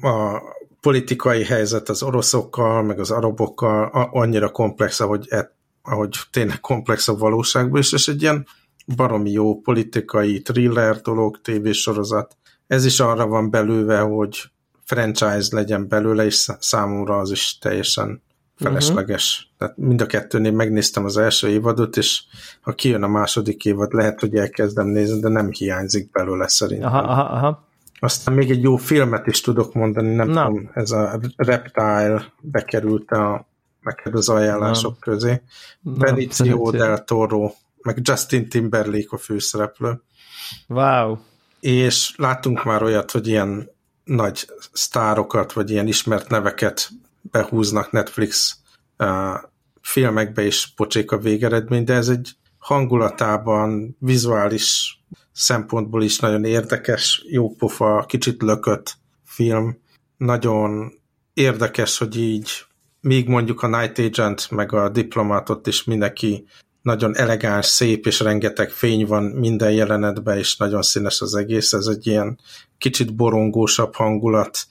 [0.00, 0.40] a
[0.80, 7.14] politikai helyzet az oroszokkal, meg az arabokkal annyira komplex, ahogy, e, ahogy tényleg komplex a
[7.14, 8.46] valóságban is, és egy ilyen
[8.96, 12.36] baromi jó politikai thriller dolog, tévésorozat.
[12.66, 14.42] Ez is arra van belőve, hogy
[14.84, 18.22] franchise legyen belőle, és számomra az is teljesen
[18.60, 19.42] felesleges.
[19.42, 19.58] Uh-huh.
[19.58, 22.22] Tehát mind a kettőnél megnéztem az első évadot, és
[22.60, 26.88] ha kijön a második évad, lehet, hogy elkezdem nézni, de nem hiányzik belőle szerintem.
[26.88, 27.68] Aha, aha, aha.
[28.00, 30.46] Aztán még egy jó filmet is tudok mondani, nem Na.
[30.46, 33.46] tudom, ez a Reptile bekerült a,
[33.82, 35.12] neked az ajánlások Na.
[35.12, 35.42] közé.
[35.80, 40.02] Benicio del Toro, meg Justin Timberlake a főszereplő.
[40.68, 41.16] Wow.
[41.60, 43.70] És láttunk már olyat, hogy ilyen
[44.04, 46.90] nagy sztárokat, vagy ilyen ismert neveket
[47.22, 48.58] behúznak Netflix
[49.80, 54.98] filmekbe is pocsék a végeredmény, de ez egy hangulatában, vizuális
[55.32, 59.78] szempontból is nagyon érdekes, jópofa, kicsit lökött film.
[60.16, 60.92] Nagyon
[61.34, 62.50] érdekes, hogy így
[63.00, 66.44] még mondjuk a Night Agent meg a Diplomatot is mindenki
[66.82, 71.72] nagyon elegáns, szép, és rengeteg fény van minden jelenetben, és nagyon színes az egész.
[71.72, 72.38] Ez egy ilyen
[72.78, 74.66] kicsit borongósabb hangulat,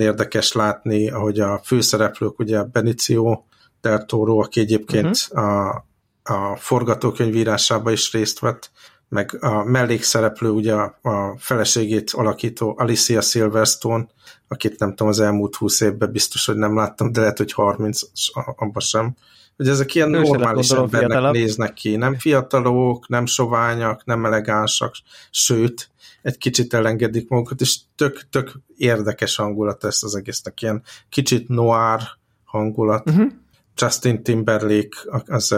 [0.00, 3.42] érdekes látni, ahogy a főszereplők, ugye Benicio
[3.80, 5.44] del Toro, aki egyébként uh-huh.
[5.44, 5.86] a,
[6.22, 8.70] a forgatókönyvírásában is részt vett,
[9.08, 14.06] meg a mellékszereplő, ugye a, feleségét alakító Alicia Silverstone,
[14.48, 18.00] akit nem tudom, az elmúlt húsz évben biztos, hogy nem láttam, de lehet, hogy 30,
[18.32, 19.16] abban sem.
[19.56, 21.34] Hogy ezek ilyen Ő normális embernek fiatalabb.
[21.34, 24.94] néznek ki, nem fiatalok, nem soványak, nem elegánsak,
[25.30, 25.90] sőt,
[26.24, 32.00] egy kicsit elengedik magukat, és tök, tök érdekes hangulat ezt az egésznek, ilyen kicsit noir
[32.44, 33.10] hangulat.
[33.10, 33.32] Uh-huh.
[33.76, 35.52] Justin Timberlake az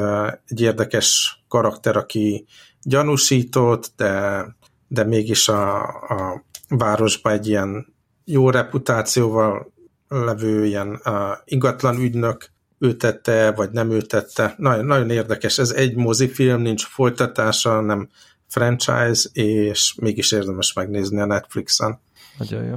[0.47, 2.47] egy érdekes karakter, aki
[2.83, 4.45] gyanúsított, de,
[4.89, 9.73] de mégis a, a városban egy ilyen jó reputációval
[10.09, 11.13] levő ilyen uh,
[11.45, 14.55] ingatlan ügynök ő tette, vagy nem ő tette.
[14.57, 15.59] Nagyon, nagyon érdekes.
[15.59, 18.09] Ez egy mozifilm, nincs folytatása, nem
[18.49, 22.01] franchise, és mégis érdemes megnézni a Netflixen.
[22.39, 22.77] Nagyon jó.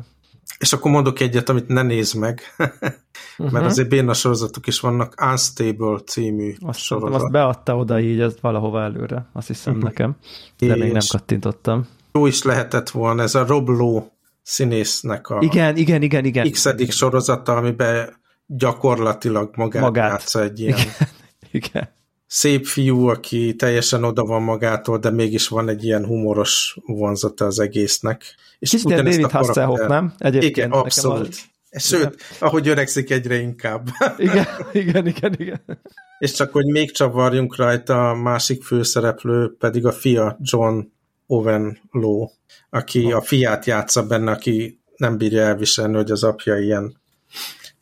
[0.57, 2.91] És akkor mondok egyet, amit ne nézd meg, mert
[3.37, 3.65] uh-huh.
[3.65, 7.21] azért béna sorozatok is vannak, Unstable című azt sorozat.
[7.21, 9.89] Azt beadta oda így, ez valahova előre, azt hiszem uh-huh.
[9.89, 10.17] nekem,
[10.57, 11.87] de és még nem kattintottam.
[12.13, 16.51] Jó is lehetett volna, ez a Rob Lowe színésznek a igen, igen, igen, igen.
[16.51, 20.09] x sorozata, amiben gyakorlatilag magát, magát.
[20.09, 20.93] játsza egy ilyen igen.
[21.51, 21.97] igen
[22.29, 27.59] szép fiú, aki teljesen oda van magától, de mégis van egy ilyen humoros vonzata az
[27.59, 28.35] egésznek.
[28.59, 30.13] És Kicsit David Hasselhoff, nem?
[30.17, 31.35] Egyébként igen, abszolút.
[31.69, 31.79] A...
[31.79, 32.15] Sőt, igen.
[32.39, 33.89] ahogy öregszik egyre inkább.
[34.17, 35.61] Igen, igen, igen, igen.
[36.19, 40.79] És csak, hogy még csavarjunk rajta, a másik főszereplő pedig a fia John
[41.27, 42.29] Owen Lowe,
[42.69, 46.97] aki a fiát játsza benne, aki nem bírja elviselni, hogy az apja ilyen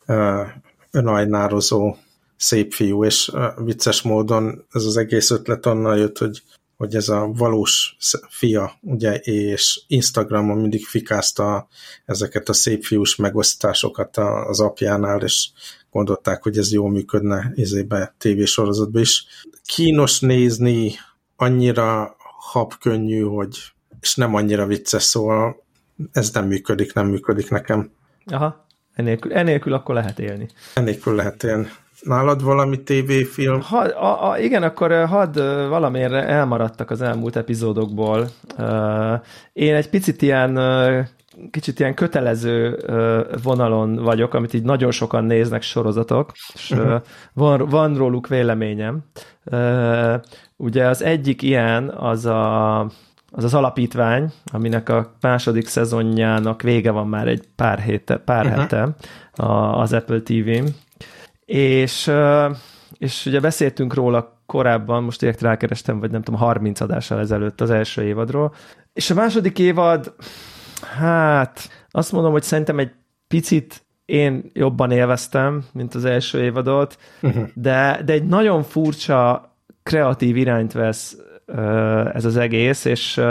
[0.07, 0.47] uh,
[0.91, 1.95] önajnározó
[2.37, 6.41] szép fiú, és vicces módon ez az egész ötlet onnan jött, hogy,
[6.77, 7.97] hogy ez a valós
[8.29, 11.67] fia, ugye, és Instagramon mindig fikázta
[12.05, 15.49] ezeket a szép fiús megosztásokat az apjánál, és
[15.91, 19.25] gondolták, hogy ez jól működne izébe, tévésorozatban is.
[19.65, 20.91] Kínos nézni,
[21.35, 23.57] annyira habkönnyű, hogy
[24.01, 25.63] és nem annyira vicces, szóval
[26.11, 27.91] ez nem működik, nem működik nekem.
[28.25, 30.47] Aha, enélkül, enélkül akkor lehet élni.
[30.73, 31.67] Enélkül lehet élni.
[32.01, 33.61] Nálad valami tévéfilm?
[33.61, 38.27] Ha, a, a, igen, akkor hadd valamiért elmaradtak az elmúlt epizódokból.
[39.53, 40.59] Én egy picit ilyen
[41.51, 42.77] kicsit ilyen kötelező
[43.43, 47.01] vonalon vagyok, amit így nagyon sokan néznek sorozatok, és uh-huh.
[47.33, 48.99] van, van róluk véleményem.
[50.55, 52.79] Ugye az egyik ilyen az a
[53.31, 58.59] az az alapítvány, aminek a második szezonjának vége van már egy pár, héte, pár uh-huh.
[58.61, 58.89] hete
[59.71, 60.65] az Apple TV-n,
[61.47, 62.11] és,
[62.97, 67.69] és ugye beszéltünk róla korábban, most direkt rákerestem, vagy nem tudom, 30 adással ezelőtt az
[67.69, 68.53] első évadról,
[68.93, 70.13] és a második évad,
[70.97, 72.91] hát azt mondom, hogy szerintem egy
[73.27, 77.47] picit én jobban élveztem, mint az első évadot, uh-huh.
[77.53, 79.51] de, de egy nagyon furcsa
[79.83, 81.17] kreatív irányt vesz
[82.13, 83.21] ez az egész, és,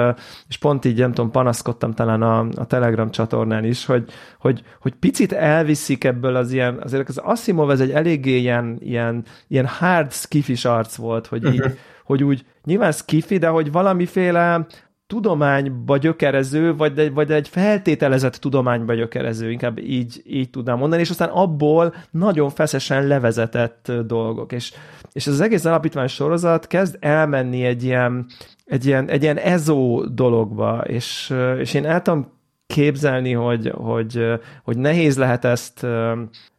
[0.48, 4.04] és pont így, nem tudom, panaszkodtam talán a, a Telegram csatornán is, hogy,
[4.38, 9.24] hogy, hogy picit elviszik ebből az ilyen, azért az Asimov ez egy eléggé ilyen, ilyen,
[9.48, 14.66] ilyen hard skifis arc volt, hogy így, hogy úgy nyilván skifi, de hogy valamiféle
[15.06, 21.10] tudományba gyökerező, vagy egy, vagy egy feltételezett tudományba gyökerező, inkább így, így tudnám mondani, és
[21.10, 24.72] aztán abból nagyon feszesen levezetett dolgok, és,
[25.12, 28.26] és az egész alapítvány sorozat kezd elmenni egy ilyen,
[28.64, 32.34] egy ilyen, egy ilyen ezó dologba, és, és én el tudom
[32.66, 34.26] képzelni, hogy, hogy,
[34.62, 35.86] hogy nehéz lehet ezt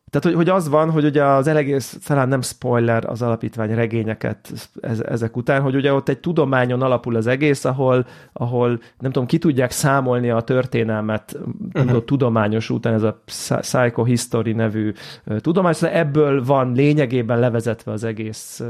[0.09, 4.51] tehát, hogy, hogy az van, hogy ugye az elegész, talán nem spoiler az alapítvány regényeket
[4.81, 9.27] ez, ezek után, hogy ugye ott egy tudományon alapul az egész, ahol, ahol nem tudom,
[9.27, 11.37] ki tudják számolni a történelmet
[11.73, 12.03] uh-huh.
[12.03, 13.21] tudományos után, ez a
[13.59, 14.93] Psychohistory nevű
[15.37, 18.63] tudomány, szóval ebből van lényegében levezetve az egész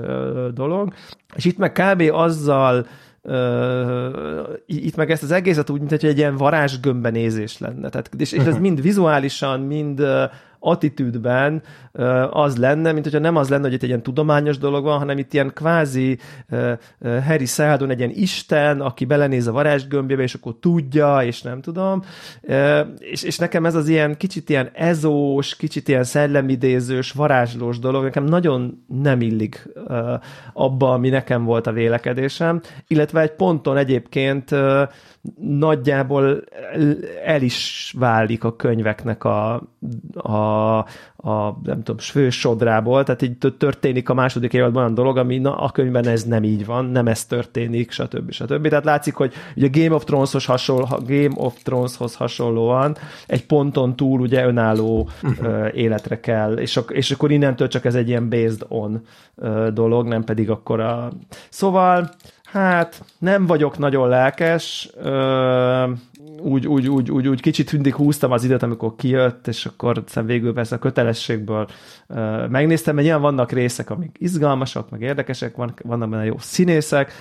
[0.53, 0.93] dolog,
[1.35, 2.03] és itt meg kb.
[2.11, 2.85] azzal
[3.21, 7.89] Uh, itt meg ezt az egészet úgy, mint hogy egy ilyen varázsgömbben nézés lenne.
[7.89, 10.23] Tehát, és, és ez mind vizuálisan, mind uh,
[10.59, 11.61] attitűdben
[12.29, 15.17] az lenne, mint hogyha nem az lenne, hogy itt egy ilyen tudományos dolog van, hanem
[15.17, 16.17] itt ilyen kvázi
[17.25, 22.03] Harry Seldon egy ilyen isten, aki belenéz a varázsgömbjébe, és akkor tudja, és nem tudom.
[22.99, 28.23] És, és nekem ez az ilyen kicsit ilyen ezós, kicsit ilyen szellemidézős, varázslós dolog, nekem
[28.23, 29.69] nagyon nem illik
[30.53, 34.55] abba, ami nekem volt a vélekedésem, illetve egy ponton egyébként
[35.39, 36.43] nagyjából
[37.25, 39.61] el is válik a könyveknek a,
[40.13, 40.77] a,
[41.15, 45.71] a nem tudom, fősodrából, tehát így történik a második évadban olyan dolog, ami na, a
[45.71, 48.31] könyvben ez nem így van, nem ez történik, stb.
[48.31, 48.67] stb.
[48.67, 54.19] Tehát látszik, hogy ugye Game of Throneshoz hasonló, Game of Throneshoz hasonlóan egy ponton túl
[54.19, 55.67] ugye önálló uh-huh.
[55.73, 59.01] életre kell, és, ak- és akkor innentől csak ez egy ilyen based on
[59.73, 61.11] dolog, nem pedig akkor a...
[61.49, 62.09] Szóval
[62.51, 64.89] Hát nem vagyok nagyon lelkes,
[66.41, 70.25] úgy, úgy, úgy, úgy, úgy kicsit mindig húztam az időt, amikor kijött, és akkor aztán
[70.25, 71.67] végül persze a kötelességből
[72.49, 77.11] megnéztem, mert nyilván vannak részek, amik izgalmasak, meg érdekesek, van, vannak benne jó színészek.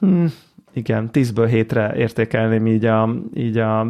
[0.00, 0.24] Hm,
[0.72, 3.86] igen, 10-ből 7-re értékelném így a, így a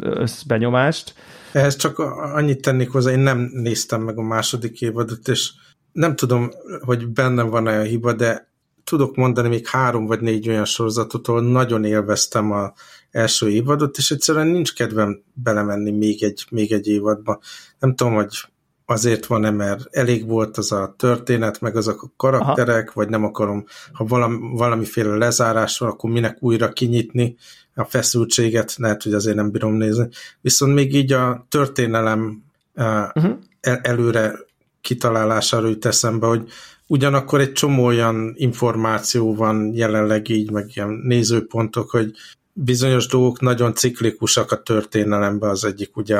[0.00, 1.14] összbenyomást.
[1.52, 1.98] Ehhez csak
[2.34, 5.52] annyit tennék hozzá, én nem néztem meg a második évadot, és
[5.92, 8.54] nem tudom, hogy benne van-e a hiba, de
[8.86, 12.72] tudok mondani még három vagy négy olyan sorozatot, ahol nagyon élveztem a
[13.10, 17.40] első évadot, és egyszerűen nincs kedvem belemenni még egy, még egy évadba.
[17.78, 18.48] Nem tudom, hogy
[18.84, 22.92] azért van-e, mert elég volt az a történet, meg azok a karakterek, Aha.
[22.94, 27.36] vagy nem akarom, ha valami, valamiféle lezárás van, akkor minek újra kinyitni
[27.74, 30.08] a feszültséget, lehet, hogy azért nem bírom nézni.
[30.40, 32.42] Viszont még így a történelem
[32.74, 33.38] uh-huh.
[33.60, 34.38] el, előre
[34.80, 36.48] kitalálására jut eszembe, hogy
[36.86, 42.12] Ugyanakkor egy csomó olyan információ van jelenleg így, meg ilyen nézőpontok, hogy
[42.52, 46.18] bizonyos dolgok nagyon ciklikusak a történelemben, az egyik ugye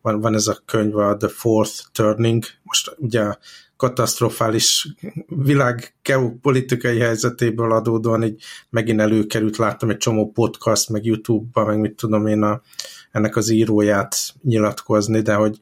[0.00, 3.34] van, van ez a könyv, a The Fourth Turning, most ugye
[3.76, 4.88] katasztrofális
[5.26, 11.96] világ geopolitikai helyzetéből adódóan így megint előkerült, láttam egy csomó podcast, meg YouTube-ban, meg mit
[11.96, 12.62] tudom én a,
[13.10, 15.58] ennek az íróját nyilatkozni, de hogy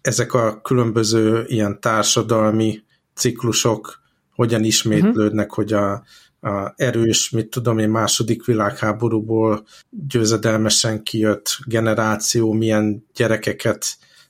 [0.00, 2.82] ezek a különböző ilyen társadalmi
[3.18, 4.00] ciklusok
[4.34, 5.64] hogyan ismétlődnek, uh-huh.
[5.64, 6.02] hogy a,
[6.40, 13.86] a erős, mit tudom én, második világháborúból győzedelmesen kijött generáció milyen gyerekeket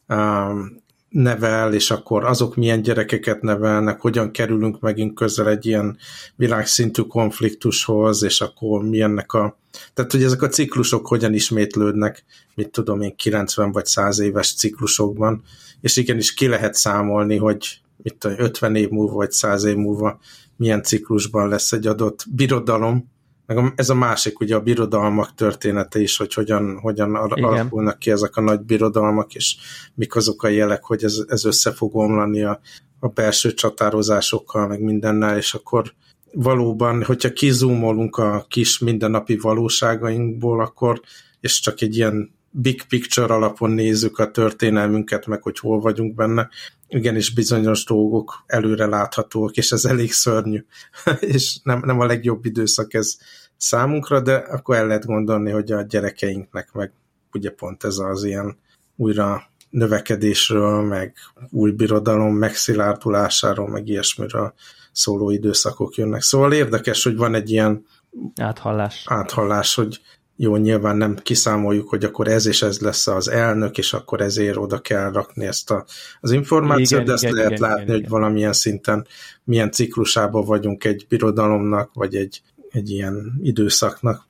[0.08, 5.96] um, nevel, és akkor azok milyen gyerekeket nevelnek, hogyan kerülünk megint közel egy ilyen
[6.36, 9.58] világszintű konfliktushoz, és akkor milyennek a...
[9.94, 12.24] Tehát, hogy ezek a ciklusok hogyan ismétlődnek,
[12.54, 15.42] mit tudom én, 90 vagy 100 éves ciklusokban,
[15.80, 20.18] és igenis ki lehet számolni, hogy mit tudom, 50 év múlva vagy 100 év múlva
[20.56, 23.10] milyen ciklusban lesz egy adott birodalom,
[23.46, 28.36] meg ez a másik, ugye a birodalmak története is, hogy hogyan, hogyan alakulnak ki ezek
[28.36, 29.56] a nagy birodalmak, és
[29.94, 32.60] mik azok a jelek, hogy ez, ez össze fog omlani a,
[33.00, 35.94] a belső csatározásokkal, meg mindennel, és akkor
[36.32, 41.00] valóban, hogyha kizúmolunk a kis mindennapi valóságainkból, akkor,
[41.40, 46.48] és csak egy ilyen big picture alapon nézzük a történelmünket, meg hogy hol vagyunk benne,
[46.88, 50.64] igenis bizonyos dolgok előre láthatók, és ez elég szörnyű,
[51.20, 53.16] és nem, nem a legjobb időszak ez
[53.56, 56.92] számunkra, de akkor el lehet gondolni, hogy a gyerekeinknek meg
[57.32, 58.58] ugye pont ez az ilyen
[58.96, 61.14] újra növekedésről, meg
[61.50, 64.54] új birodalom megszilárdulásáról, meg ilyesmiről
[64.92, 66.22] szóló időszakok jönnek.
[66.22, 67.86] Szóval érdekes, hogy van egy ilyen
[68.36, 70.00] áthallás, áthallás hogy
[70.40, 74.56] jó, nyilván nem kiszámoljuk, hogy akkor ez és ez lesz az elnök, és akkor ezért
[74.56, 75.84] oda kell rakni ezt a,
[76.20, 78.10] az információt, igen, de ezt igen, lehet igen, látni, igen, hogy igen.
[78.10, 79.06] valamilyen szinten
[79.44, 84.26] milyen ciklusában vagyunk egy birodalomnak, vagy egy, egy ilyen időszaknak.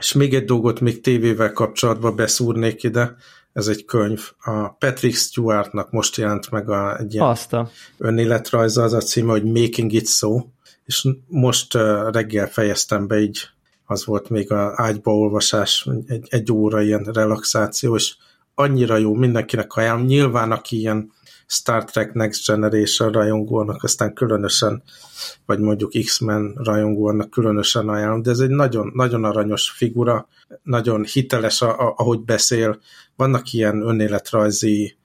[0.00, 3.16] És még egy dolgot még tévével kapcsolatban beszúrnék ide,
[3.52, 4.30] ez egy könyv.
[4.38, 7.70] A Patrick Stewartnak most jelent meg a, egy ilyen Azta.
[7.98, 10.44] önéletrajza, az a címe, hogy Making It So,
[10.84, 11.74] és most
[12.10, 13.50] reggel fejeztem be így
[13.90, 18.16] az volt még a ágyba olvasás, egy, egy óra ilyen relaxáció, és
[18.54, 20.06] annyira jó, mindenkinek ajánlom.
[20.06, 21.12] Nyilván, aki ilyen
[21.46, 24.82] Star Trek Next Generation rajongónak, aztán különösen,
[25.46, 30.28] vagy mondjuk X-Men rajongónak különösen ajánlom, de ez egy nagyon, nagyon aranyos figura,
[30.62, 32.80] nagyon hiteles, ahogy beszél.
[33.16, 34.96] Vannak ilyen önéletrajzi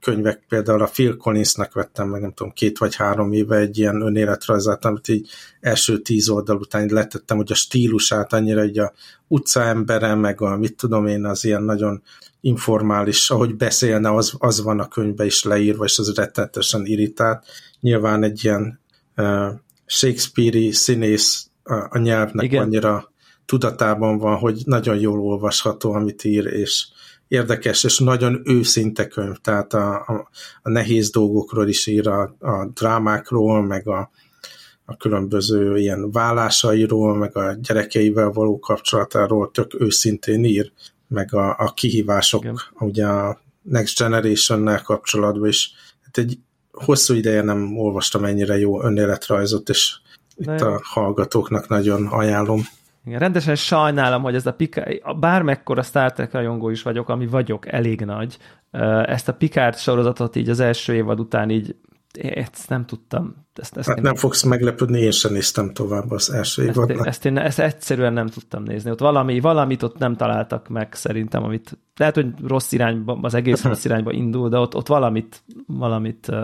[0.00, 4.00] könyvek, például a Phil Collinsnak vettem meg, nem tudom, két vagy három éve egy ilyen
[4.00, 5.28] önéletrajzát, amit így
[5.60, 8.92] első tíz oldal után letettem, hogy a stílusát annyira így a
[9.28, 12.02] utcaembere, meg a mit tudom én, az ilyen nagyon
[12.40, 17.44] informális, ahogy beszélne, az, az van a könyvbe is leírva, és az rettenetesen irritált.
[17.80, 18.80] Nyilván egy ilyen
[19.16, 19.48] uh,
[19.86, 22.62] Shakespeare-i színész a, a nyelvnek Igen.
[22.62, 23.12] annyira
[23.46, 26.86] tudatában van, hogy nagyon jól olvasható, amit ír, és
[27.30, 30.28] érdekes és nagyon őszinte könyv, tehát a, a,
[30.62, 34.10] a nehéz dolgokról is ír, a, a drámákról, meg a,
[34.84, 40.72] a különböző ilyen vállásairól, meg a gyerekeivel való kapcsolatáról tök őszintén ír,
[41.08, 42.56] meg a, a kihívások, Igen.
[42.78, 45.72] ugye a Next Generation-nel kapcsolatban is.
[46.04, 46.38] Hát egy
[46.72, 49.96] hosszú ideje nem olvastam ennyire jó önéletrajzot, és
[50.36, 52.62] itt a hallgatóknak nagyon ajánlom.
[53.04, 57.72] Igen, rendesen sajnálom, hogy ez a Picard, bármekkora Star Trek rajongó is vagyok, ami vagyok,
[57.72, 58.38] elég nagy,
[59.04, 61.76] ezt a Picard sorozatot így az első évad után így
[62.18, 63.46] ezt nem tudtam.
[63.54, 66.98] Ezt, ezt hát én nem fogsz meglepődni, én sem néztem tovább az első évadnak.
[66.98, 68.90] Ezt, ezt, én, ezt egyszerűen nem tudtam nézni.
[68.90, 73.62] Ott valami, valamit ott nem találtak meg szerintem, amit lehet, hogy rossz irányba, az egész
[73.64, 76.36] rossz irányba indul, de ott, ott valamit, valamit, uh,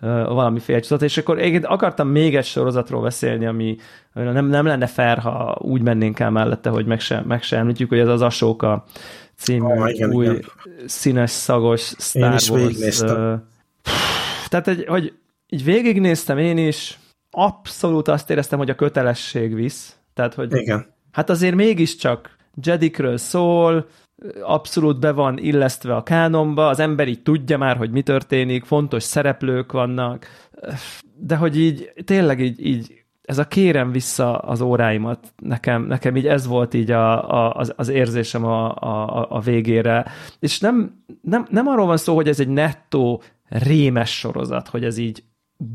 [0.00, 1.02] uh, valami félcsudat.
[1.02, 3.76] És akkor én akartam még egy sorozatról beszélni, ami
[4.12, 7.88] nem, nem lenne fair, ha úgy mennénk el mellette, hogy meg sem, meg sem említjük,
[7.88, 8.84] hogy ez az Asóka
[9.36, 10.44] című oh, igen, új igen.
[10.86, 12.50] színes, szagos Star Wars
[14.50, 15.12] tehát, egy, hogy
[15.48, 16.98] így végignéztem én is,
[17.30, 19.96] abszolút azt éreztem, hogy a kötelesség visz.
[20.14, 20.86] Tehát, hogy Igen.
[21.12, 23.88] hát azért mégiscsak Jedikről szól,
[24.42, 29.02] abszolút be van illesztve a kánomba, az ember így tudja már, hogy mi történik, fontos
[29.02, 30.26] szereplők vannak,
[31.14, 36.26] de hogy így tényleg így, így ez a kérem vissza az óráimat, nekem, nekem így
[36.26, 40.06] ez volt így a, a, az, az érzésem a, a, a végére.
[40.38, 44.96] És nem, nem, nem arról van szó, hogy ez egy nettó rémes sorozat, hogy ez
[44.96, 45.24] így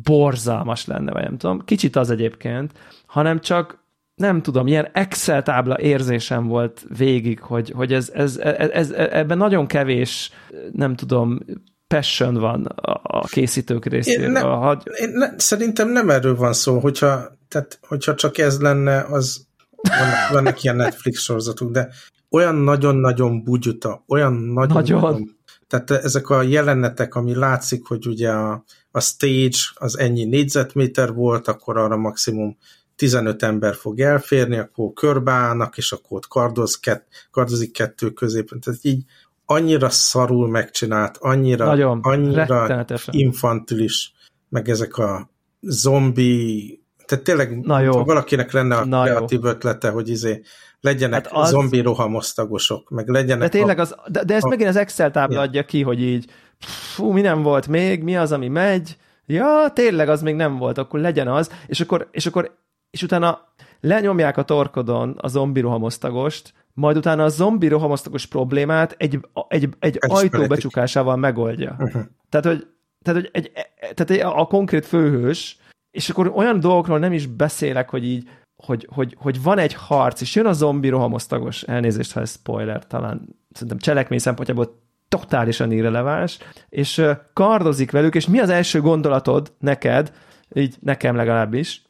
[0.04, 1.66] borzalmas lenne, vagy nem tudom.
[1.66, 2.72] Kicsit az egyébként,
[3.06, 3.84] hanem csak
[4.16, 9.38] nem tudom, ilyen Excel tábla érzésem volt végig, hogy, hogy ez, ez, ez, ez, ebben
[9.38, 10.32] nagyon kevés,
[10.72, 11.40] nem tudom,
[11.88, 12.66] passion van
[13.04, 14.26] a készítők részéről.
[14.26, 14.82] Én nem, Hagy...
[14.96, 19.46] én ne, szerintem nem erről van szó, hogyha, tehát, hogyha csak ez lenne, az
[19.82, 21.90] vannak, vannak ilyen Netflix sorozatok, de
[22.30, 25.35] olyan nagyon-nagyon bugyuta, olyan nagyon-nagyon nagyon.
[25.68, 31.48] Tehát ezek a jelenetek, ami látszik, hogy ugye a, a stage az ennyi négyzetméter volt,
[31.48, 32.58] akkor arra maximum
[32.96, 38.60] 15 ember fog elférni, akkor körbeállnak, és akkor ott kardoz kett, kardozik kettő középen.
[38.60, 39.04] Tehát így
[39.46, 44.14] annyira szarul megcsinált, annyira, Nagyon, annyira infantilis,
[44.50, 45.30] meg ezek a
[45.62, 48.04] zombi, tehát tényleg Na jó.
[48.04, 49.50] valakinek lenne a Na kreatív jó.
[49.50, 50.42] ötlete, hogy izé
[50.82, 51.50] legyenek hát az...
[51.50, 53.52] zombi rohamosztagosok, meg legyenek...
[53.52, 54.50] De tényleg az, de, de ezt a...
[54.50, 56.30] megint az Excel tábla adja ki, hogy így
[56.60, 60.78] fú, mi nem volt még, mi az, ami megy, ja, tényleg az még nem volt,
[60.78, 62.56] akkor legyen az, és akkor, és akkor,
[62.90, 69.20] és utána lenyomják a torkodon a zombi rohamosztagost, majd utána a zombi rohamosztagos problémát egy,
[69.48, 71.76] egy, egy ajtó becsukásával megoldja.
[71.80, 72.02] Uh-huh.
[72.30, 72.68] Tehát, hogy,
[73.02, 75.58] tehát, hogy egy, tehát egy, a konkrét főhős,
[75.96, 80.22] és akkor olyan dolgokról nem is beszélek, hogy így, hogy, hogy, hogy van egy harc,
[80.22, 86.38] és jön a zombi rohamosztagos, elnézést, ha ez spoiler, talán szerintem cselekmény szempontjából totálisan irreleváns,
[86.70, 90.12] és kardozik velük, és mi az első gondolatod neked,
[90.54, 91.82] így nekem legalábbis,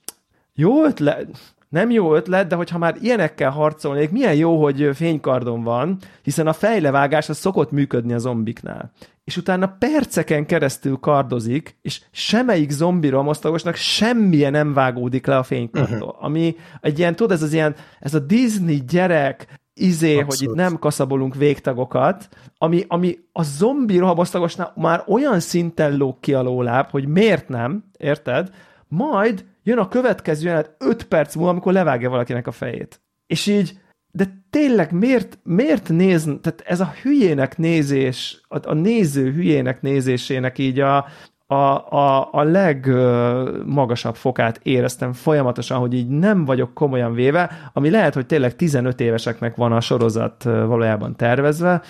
[0.53, 5.97] jó ötlet, nem jó ötlet, de hogyha már ilyenekkel harcolnék, milyen jó, hogy fénykardon van,
[6.23, 8.91] hiszen a fejlevágás az szokott működni a zombiknál.
[9.23, 16.01] És utána perceken keresztül kardozik, és semmelyik zombi romosztagosnak semmilyen nem vágódik le a fénykardon.
[16.01, 16.23] Uh-huh.
[16.23, 20.39] Ami egy ilyen, tudod, ez az ilyen, ez a Disney gyerek, izé, Abszolút.
[20.39, 26.33] hogy itt nem kaszabolunk végtagokat, ami, ami a zombi rohamosztagosnál már olyan szinten lóg ki
[26.33, 28.49] a lóláb, hogy miért nem, érted?
[28.87, 33.01] Majd jön a következő jelenet 5 perc múlva, amikor levágja valakinek a fejét.
[33.27, 33.79] És így,
[34.11, 40.57] de tényleg miért, miért néz, tehát ez a hülyének nézés, a, a néző hülyének nézésének
[40.57, 41.05] így a,
[41.47, 48.13] a, a, a legmagasabb fokát éreztem folyamatosan, hogy így nem vagyok komolyan véve, ami lehet,
[48.13, 51.81] hogy tényleg 15 éveseknek van a sorozat valójában tervezve,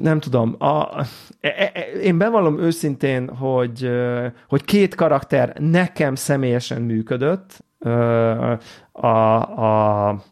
[0.00, 1.06] nem tudom, a,
[2.02, 3.90] én bevallom őszintén, hogy,
[4.48, 7.64] hogy két karakter nekem személyesen működött.
[8.92, 10.22] A, a, a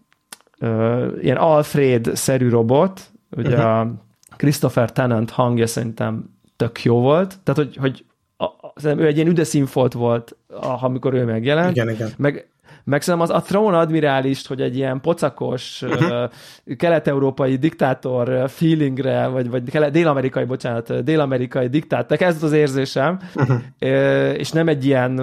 [1.21, 3.79] ilyen Alfred-szerű robot, ugye uh-huh.
[3.79, 3.93] a
[4.37, 8.05] Christopher Tennant hangja szerintem tök jó volt, tehát hogy, hogy
[8.37, 11.77] a, a, ő egy ilyen üdeszínfolt volt, amikor ő megjelent.
[11.77, 12.11] Igen, igen.
[12.17, 12.50] Meg
[12.85, 16.31] meg szerintem az a Throne admirálist, hogy egy ilyen pocakos uh-huh.
[16.77, 23.59] kelet-európai diktátor feelingre, vagy, vagy dél-amerikai, bocsánat, dél-amerikai diktátor, ez az érzésem, uh-huh.
[24.39, 25.21] és nem egy ilyen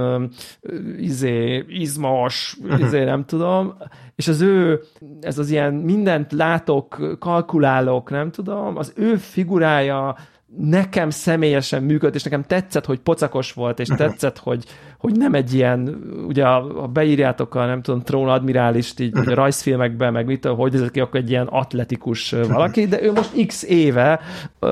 [0.98, 2.80] izé, izmos, uh-huh.
[2.80, 3.78] izé, nem tudom,
[4.16, 4.82] és az ő,
[5.22, 10.16] ez az ilyen mindent látok, kalkulálok, nem tudom, az ő figurája
[10.60, 14.66] nekem személyesen működött, és nekem tetszett, hogy pocakos volt, és tetszett, hogy,
[14.98, 20.14] hogy nem egy ilyen, ugye ha beírjátok a, nem tudom, trón admirálist így a rajzfilmekben,
[20.14, 24.20] meg mit, hogy ez ki, akkor egy ilyen atletikus valaki, de ő most x éve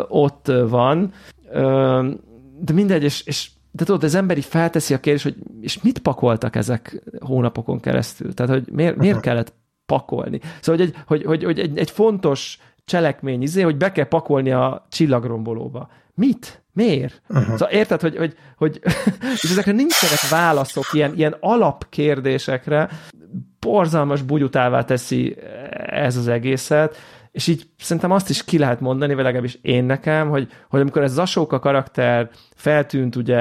[0.07, 1.11] ott van,
[2.59, 5.99] de mindegy, és, és de tudod, az ember így felteszi a kérdést, hogy és mit
[5.99, 8.33] pakoltak ezek hónapokon keresztül?
[8.33, 9.53] Tehát, hogy miért, miért kellett
[9.85, 10.39] pakolni?
[10.61, 14.51] Szóval, hogy egy, hogy, hogy, hogy egy, egy fontos cselekmény izé, hogy be kell pakolni
[14.51, 15.89] a csillagrombolóba.
[16.13, 16.63] Mit?
[16.73, 17.21] Miért?
[17.29, 17.51] Uh-huh.
[17.51, 18.79] Szóval érted, hogy, hogy, hogy
[19.41, 22.89] és ezekre nincsenek válaszok, ilyen, ilyen alapkérdésekre,
[23.59, 25.37] borzalmas bugyutává teszi
[25.85, 26.97] ez az egészet,
[27.31, 31.01] és így szerintem azt is ki lehet mondani, vagy legalábbis én nekem, hogy, hogy amikor
[31.01, 33.39] ez Zasóka karakter feltűnt, ugye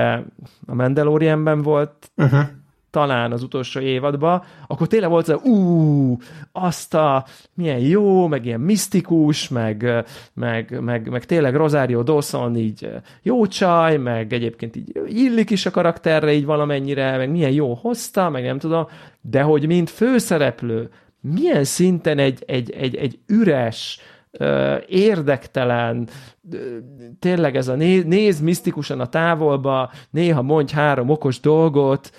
[0.66, 2.46] a Mandalorianben volt, uh-huh
[2.94, 6.16] talán az utolsó évadban, akkor tényleg volt az, ú,
[6.52, 7.24] azt a,
[7.54, 12.90] milyen jó, meg ilyen misztikus, meg, meg, meg, meg tényleg Rosario Dawson így
[13.22, 18.30] jó csaj, meg egyébként így illik is a karakterre így valamennyire, meg milyen jó hozta,
[18.30, 18.86] meg nem tudom,
[19.20, 20.90] de hogy mint főszereplő,
[21.20, 24.00] milyen szinten egy, egy, egy, egy üres,
[24.86, 26.08] érdektelen,
[27.18, 32.10] tényleg ez a néz, néz misztikusan a távolba, néha mondj három okos dolgot,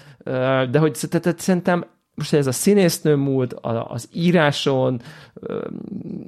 [0.72, 3.54] de hogy tehát szerintem most ez a színésznő múlt,
[3.88, 5.02] az íráson,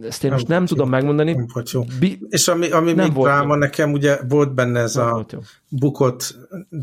[0.01, 1.33] ezt én most nem, nem tudom megmondani.
[1.33, 1.83] Nem volt jó.
[1.99, 5.25] Bi- És ami, ami nem még dráma nekem, ugye volt benne ez nem a
[5.69, 6.35] bukott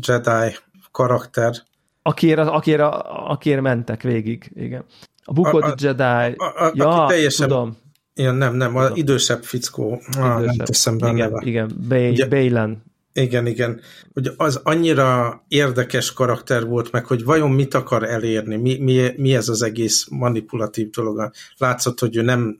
[0.07, 0.55] Jedi
[0.91, 1.53] karakter.
[2.01, 2.81] Akiért, akiért,
[3.27, 4.83] akiért mentek végig, igen.
[5.23, 7.77] A bukott a, a, Jedi, a, a, ja, teljesen, tudom.
[8.13, 10.01] Igen, nem, nem, az idősebb fickó.
[10.01, 10.23] Idősebb.
[10.23, 12.83] Ah, nem teszem be igen, igen, Bay, Baylan.
[13.19, 13.81] Igen, igen.
[14.13, 19.35] Hogy az annyira érdekes karakter volt meg, hogy vajon mit akar elérni, mi, mi, mi
[19.35, 21.31] ez az egész manipulatív dolog.
[21.57, 22.59] Látszott, hogy ő nem,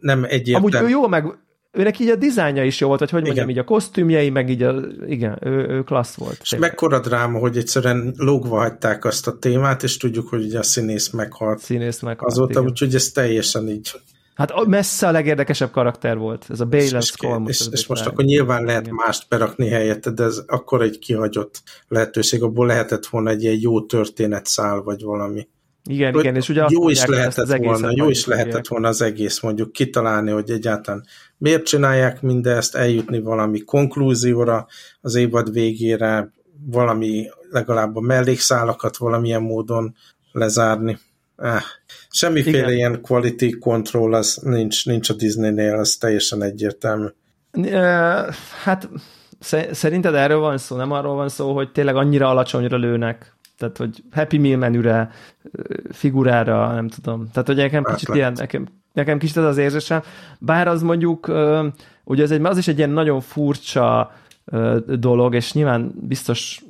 [0.00, 0.76] nem egyértelmű.
[0.76, 1.24] Amúgy ő jó, meg
[1.72, 4.62] őnek így a dizájnja is jó volt, vagy hogy mondjam, így a kosztümjei, meg így
[4.62, 6.38] a, igen, ő, ő klassz volt.
[6.42, 6.70] És tényleg.
[6.70, 11.10] mekkora dráma, hogy egyszerűen lógva hagyták azt a témát, és tudjuk, hogy ugye a színész
[11.10, 11.58] meghalt.
[11.58, 13.90] Színész meghalt, Azóta, úgyhogy ez teljesen így
[14.48, 17.44] Hát messze a legérdekesebb karakter volt, ez a Balen Skull.
[17.46, 18.94] És, és, és most akkor nyilván lehet igen.
[18.94, 23.82] mást berakni helyette, de ez akkor egy kihagyott lehetőség, abból lehetett volna egy ilyen jó
[23.82, 25.48] történetszál, vagy valami.
[25.84, 29.02] Igen, hogy igen, és ugye jó is lehetett az volna, jó is lehetett volna az
[29.02, 31.04] egész, mondjuk kitalálni, hogy egyáltalán
[31.38, 34.66] miért csinálják mindezt, eljutni valami konklúzióra
[35.00, 36.32] az évad végére,
[36.66, 39.94] valami legalább a mellékszálakat valamilyen módon
[40.32, 40.98] lezárni.
[41.42, 41.62] Ah,
[42.10, 42.72] semmiféle Igen.
[42.72, 47.06] ilyen quality control az nincs, nincs a Disney-nél, az teljesen egyértelmű.
[48.62, 48.88] Hát
[49.72, 50.76] Szerinted erről van szó?
[50.76, 53.36] Nem arról van szó, hogy tényleg annyira alacsonyra lőnek?
[53.58, 55.10] Tehát, hogy Happy Meal menüre,
[55.90, 57.28] figurára, nem tudom.
[57.32, 60.02] Tehát, hogy nekem kicsit hát, ilyen, nekem, nekem kicsit ez az érzésem.
[60.38, 61.32] Bár az mondjuk,
[62.04, 64.12] ugye az, egy, az is egy ilyen nagyon furcsa
[64.86, 66.62] dolog, és nyilván biztos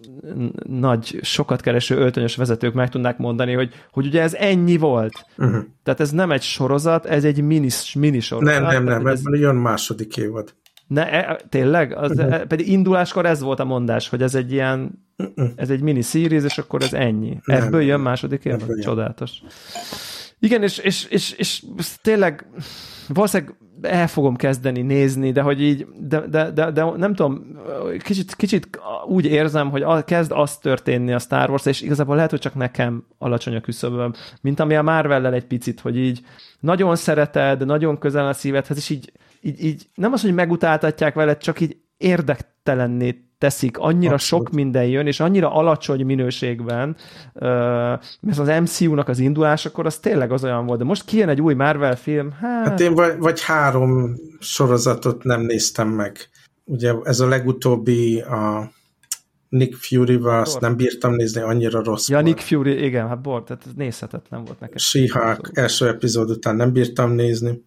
[0.67, 5.27] nagy, sokat kereső öltönyös vezetők meg tudnák mondani, hogy, hogy ugye ez ennyi volt.
[5.39, 5.65] Uh-huh.
[5.83, 8.61] Tehát ez nem egy sorozat, ez egy mini, mini sorozat.
[8.61, 10.55] Nem, nem, nem, ez jön második évad.
[10.87, 11.97] Ne, e, tényleg?
[11.97, 12.45] Az, uh-huh.
[12.45, 15.51] Pedig induláskor ez volt a mondás, hogy ez egy ilyen, uh-uh.
[15.57, 17.41] ez egy mini series, és akkor ez ennyi.
[17.45, 18.81] Nem, Ebből jön második évad?
[18.81, 19.43] Csodálatos.
[20.43, 21.65] Igen, és, és, és, és,
[22.03, 22.47] tényleg
[23.09, 27.59] valószínűleg el fogom kezdeni nézni, de hogy így, de, de, de, de nem tudom,
[27.99, 32.41] kicsit, kicsit úgy érzem, hogy kezd az történni a Star Wars, és igazából lehet, hogy
[32.41, 36.21] csak nekem alacsony a küszöböm, mint ami a marvel egy picit, hogy így
[36.61, 41.39] nagyon szereted, nagyon közel a szívedhez, és így, így, így nem az, hogy megutáltatják veled,
[41.39, 44.47] csak így érdektelenné teszik, annyira Abszolút.
[44.47, 46.97] sok minden jön, és annyira alacsony minőségben,
[48.21, 50.79] mert az MCU-nak az indulás, akkor az tényleg az olyan volt.
[50.79, 52.67] De most kijön egy új Marvel film, hát...
[52.67, 56.17] hát én vagy, vagy három sorozatot nem néztem meg.
[56.65, 58.73] Ugye ez a legutóbbi a
[59.49, 62.27] Nick Fury-val, azt nem bírtam nézni, annyira rossz Ja, volt.
[62.27, 64.77] Nick Fury, igen, hát bort, tehát nézhetetlen volt nekem.
[64.77, 67.63] she első epizód után nem bírtam nézni.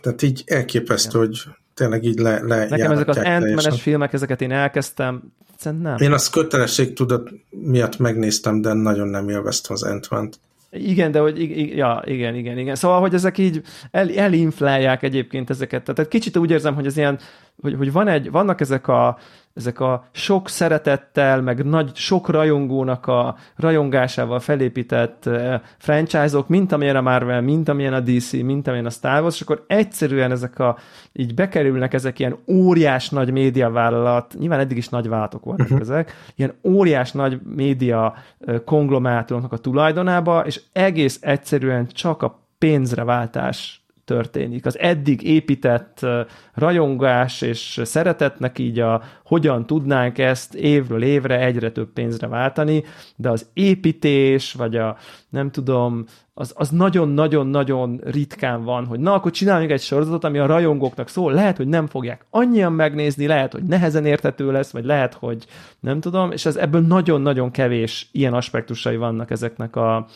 [0.00, 1.26] Tehát így elképesztő, igen.
[1.26, 1.42] hogy
[1.78, 5.22] tényleg így le, le Nekem ezek az ant filmek, ezeket én elkezdtem,
[5.62, 5.96] nem.
[5.98, 10.38] Én azt kötelesség tudat miatt megnéztem, de nagyon nem élveztem az ant
[10.70, 11.38] igen, de hogy
[11.76, 12.74] ja, igen, igen, igen.
[12.74, 15.82] Szóval, hogy ezek így el, elinflálják egyébként ezeket.
[15.82, 17.18] Tehát kicsit úgy érzem, hogy ez ilyen,
[17.60, 19.18] hogy, hogy van egy, vannak ezek a,
[19.58, 26.96] ezek a sok szeretettel, meg nagy, sok rajongónak a rajongásával felépített uh, franchise-ok, mint amilyen
[26.96, 30.58] a Marvel, mint amilyen a DC, mint amilyen a Star Wars, és akkor egyszerűen ezek
[30.58, 30.76] a,
[31.12, 35.80] így bekerülnek ezek ilyen óriás nagy médiavállalat, nyilván eddig is nagy vállalatok voltak uh-huh.
[35.80, 43.04] ezek, ilyen óriás nagy média uh, konglomátumoknak a tulajdonába, és egész egyszerűen csak a pénzre
[43.04, 44.66] váltás történik.
[44.66, 46.06] Az eddig épített
[46.54, 52.84] rajongás és szeretetnek így a hogyan tudnánk ezt évről évre egyre több pénzre váltani,
[53.16, 54.96] de az építés, vagy a
[55.28, 56.04] nem tudom,
[56.34, 61.56] az, nagyon-nagyon-nagyon ritkán van, hogy na, akkor csináljunk egy sorozatot, ami a rajongóknak szól, lehet,
[61.56, 65.46] hogy nem fogják annyian megnézni, lehet, hogy nehezen értető lesz, vagy lehet, hogy
[65.80, 70.06] nem tudom, és ez ebből nagyon-nagyon kevés ilyen aspektusai vannak ezeknek a,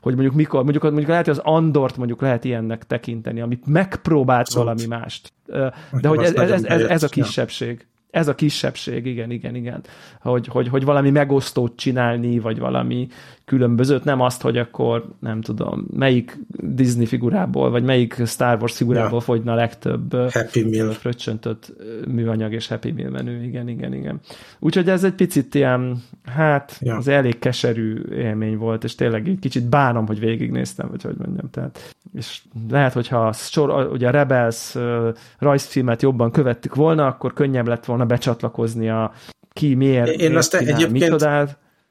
[0.00, 4.46] hogy mondjuk mikor, mondjuk, mondjuk lehet, hogy az Andort mondjuk lehet ilyennek tekinteni, ami megpróbált
[4.46, 4.64] Szóval.
[4.64, 5.32] valami mást.
[6.00, 7.86] De hogy ez, ez, ez, ez a kisebbség.
[8.10, 9.82] Ez a kisebbség, igen, igen, igen.
[10.20, 13.08] Hogy, hogy, hogy valami megosztót csinálni, vagy valami
[13.50, 19.18] különbözőt, nem azt, hogy akkor nem tudom, melyik Disney figurából, vagy melyik Star Wars figurából
[19.18, 19.24] ja.
[19.24, 20.92] fogyna a legtöbb Happy Meal.
[20.92, 21.72] fröccsöntött
[22.08, 24.20] műanyag és Happy Meal menü, igen, igen, igen.
[24.58, 26.96] Úgyhogy ez egy picit ilyen, hát ja.
[26.96, 31.50] az elég keserű élmény volt, és tényleg egy kicsit bánom, hogy végignéztem, vagy hogy mondjam,
[31.50, 34.76] tehát és lehet, hogyha a, sor, ugye a Rebels
[35.38, 39.12] rajzfilmet jobban követtük volna, akkor könnyebb lett volna becsatlakozni a
[39.52, 41.22] ki miért, Én miért azt egyébként mit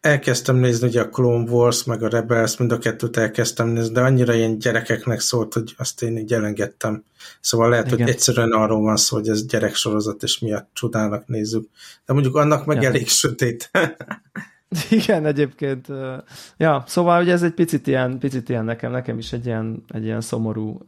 [0.02, 4.02] elkezdtem nézni ugye a Clone Wars, meg a Rebels, mind a kettőt elkezdtem nézni, de
[4.02, 7.04] annyira ilyen gyerekeknek szólt, hogy azt én így elengedtem.
[7.42, 8.00] Szóval lehet, Igen.
[8.00, 11.70] hogy egyszerűen arról van szó, hogy ez gyereksorozat, és miatt csodának nézzük.
[12.06, 12.88] De mondjuk annak meg ja.
[12.88, 13.72] elég sötét.
[14.90, 15.88] Igen, egyébként.
[16.58, 20.04] Ja, szóval ugye ez egy picit ilyen, picit ilyen nekem, nekem is egy ilyen, egy
[20.04, 20.82] ilyen szomorú,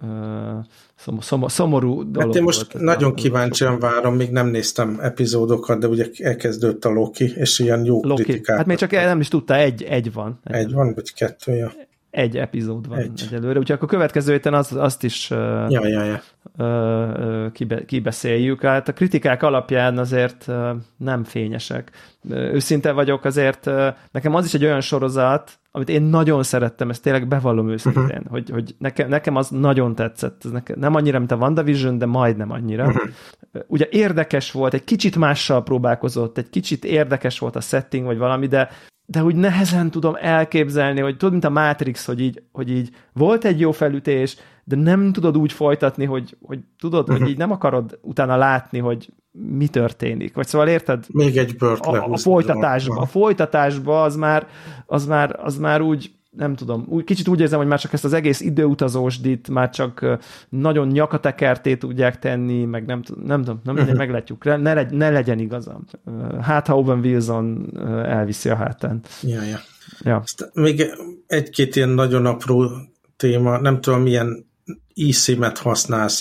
[0.96, 2.28] szomorú, szomorú, szomorú dolog.
[2.28, 6.90] Hát én most volt, nagyon kíváncsian várom, még nem néztem epizódokat, de ugye elkezdődött a
[6.90, 8.24] Loki, és ilyen jó Loki.
[8.24, 8.58] kritikák.
[8.58, 10.40] Hát még csak nem is tudta, egy, egy van.
[10.44, 11.72] Egy, egy van, vagy kettő, ja
[12.12, 13.24] egy epizód van egy.
[13.28, 16.22] egyelőre, úgyhogy akkor a következő héten az, azt is ja, ja, ja.
[16.58, 18.62] Uh, kibe, kibeszéljük.
[18.62, 21.92] Hát a kritikák alapján azért uh, nem fényesek.
[22.24, 23.70] Uh, őszinte vagyok, azért
[24.12, 28.30] nekem az is egy olyan sorozat, amit én nagyon szerettem, ezt tényleg bevallom őszintén, uh-huh.
[28.30, 30.42] hogy, hogy nekem, nekem az nagyon tetszett.
[30.46, 32.86] Ez nekem, nem annyira, mint a WandaVision, de majdnem annyira.
[32.86, 33.10] Uh-huh.
[33.68, 38.48] Ugye érdekes volt, egy kicsit mással próbálkozott, egy kicsit érdekes volt a setting, vagy valami,
[38.48, 38.70] de
[39.12, 43.46] de úgy nehezen tudom elképzelni, hogy tudod, mint a Matrix, hogy így, hogy így volt
[43.46, 47.16] egy jó felütés, de nem tudod úgy folytatni, hogy, hogy tudod, uh-huh.
[47.16, 47.32] hogy mhm.
[47.32, 50.36] így nem akarod utána látni, hogy mi történik.
[50.36, 51.06] Vagy szóval érted?
[51.08, 54.48] Még egy bört a, a folytatásba, a folytatásba az már,
[54.86, 58.06] az már, az már úgy nem tudom, úgy, kicsit úgy érzem, hogy már csak ezt
[58.06, 60.18] az egész időutazósdit már csak
[60.50, 63.98] nagyon nyakatekerté tudják tenni, meg nem, nem tudom, nem uh-huh.
[64.04, 65.86] meglátjuk, ne, legy, ne legyen igazam.
[66.42, 69.02] Hát, ha Owen Wilson elviszi a hátán.
[69.22, 69.60] Ja, ja.
[70.04, 70.24] ja.
[70.54, 70.86] Még
[71.28, 72.70] egy-két ilyen nagyon apró
[73.18, 74.46] téma, nem tudom, milyen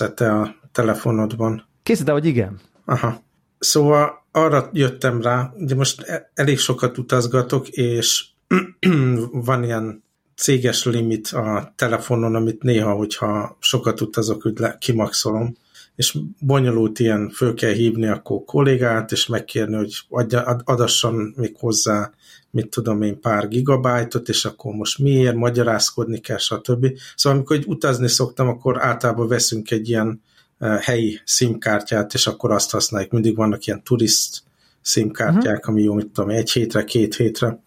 [0.00, 1.68] -e te a telefonodban.
[1.82, 2.60] Készíted, hogy igen.
[2.84, 3.22] Aha.
[3.58, 8.28] Szóval arra jöttem rá, ugye most e- elég sokat utazgatok, és
[9.32, 10.02] van ilyen
[10.36, 15.56] céges limit a telefonon, amit néha, hogyha sokat utazok, kimaxolom,
[15.96, 22.10] és bonyolult ilyen, föl kell hívni akkor kollégát, és megkérni, hogy adja, adasson még hozzá,
[22.50, 26.86] mit tudom én, pár gigabájtot, és akkor most miért, magyarázkodni kell, stb.
[27.16, 30.22] Szóval amikor utazni szoktam, akkor általában veszünk egy ilyen
[30.80, 33.12] helyi SIM-kártyát, és akkor azt használjuk.
[33.12, 34.42] Mindig vannak ilyen turist
[34.82, 35.68] SIM-kártyák, uh-huh.
[35.68, 37.62] ami jó, mit tudom, egy hétre, két hétre.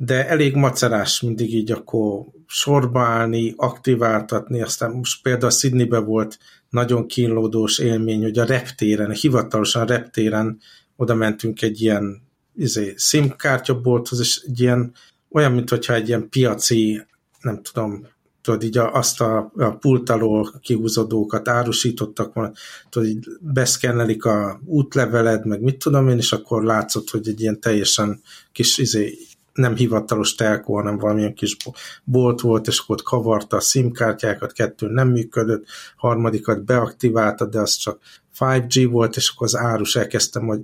[0.00, 6.38] De elég macerás mindig így akkor sorba állni, aktiváltatni, aztán most például Sydneybe volt
[6.70, 10.58] nagyon kínlódós élmény, hogy a reptéren, hivatalosan a reptéren
[10.96, 12.22] oda mentünk egy ilyen
[12.56, 14.92] izé, SIM-kártyabolthoz, és egy ilyen,
[15.30, 17.02] olyan, mintha egy ilyen piaci,
[17.40, 18.06] nem tudom,
[18.42, 22.52] tudod, így azt a, a pult alól kihúzódókat árusítottak
[22.88, 27.60] tudod, így beszkennelik a útleveled, meg mit tudom én, és akkor látszott, hogy egy ilyen
[27.60, 28.20] teljesen
[28.52, 29.18] kis izé,
[29.58, 31.56] nem hivatalos telkó, hanem valamilyen kis
[32.04, 35.64] bolt volt, és akkor ott kavarta a SIM-kártyákat, kettő nem működött,
[35.96, 37.98] harmadikat beaktiválta, de az csak
[38.38, 40.60] 5G volt, és akkor az árus elkezdtem, vagy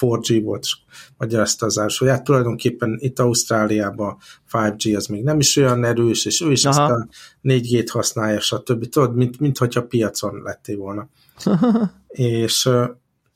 [0.00, 0.76] 4G volt, és
[1.16, 4.16] magyarázta az árus, hogy hát tulajdonképpen itt Ausztráliában
[4.52, 6.82] 5G az még nem is olyan erős, és ő is Aha.
[6.82, 7.08] ezt a
[7.42, 8.88] 4G-t használja, stb.
[8.88, 11.08] Tudod, mint, mint hogyha piacon lettél volna.
[12.08, 12.70] és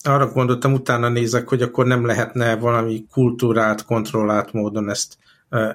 [0.03, 5.19] arra gondoltam, utána nézek, hogy akkor nem lehetne valami kultúrált, kontrollált módon ezt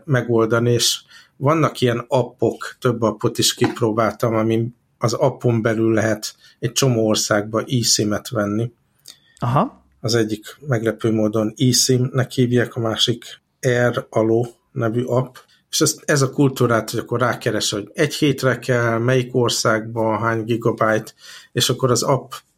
[0.04, 1.02] megoldani, és
[1.36, 4.68] vannak ilyen appok, több appot is kipróbáltam, ami
[4.98, 8.72] az appon belül lehet egy csomó országba eSIM-et venni.
[9.40, 9.84] Aha.
[10.02, 15.36] Az egyik meglepő módon eSIM-nek hívják, a másik Air Allo nevű app,
[15.70, 20.44] és ez, ez a kultúrát, hogy akkor rákeres, hogy egy hétre kell, melyik országban, hány
[20.44, 21.12] gigabyte,
[21.52, 22.04] és akkor az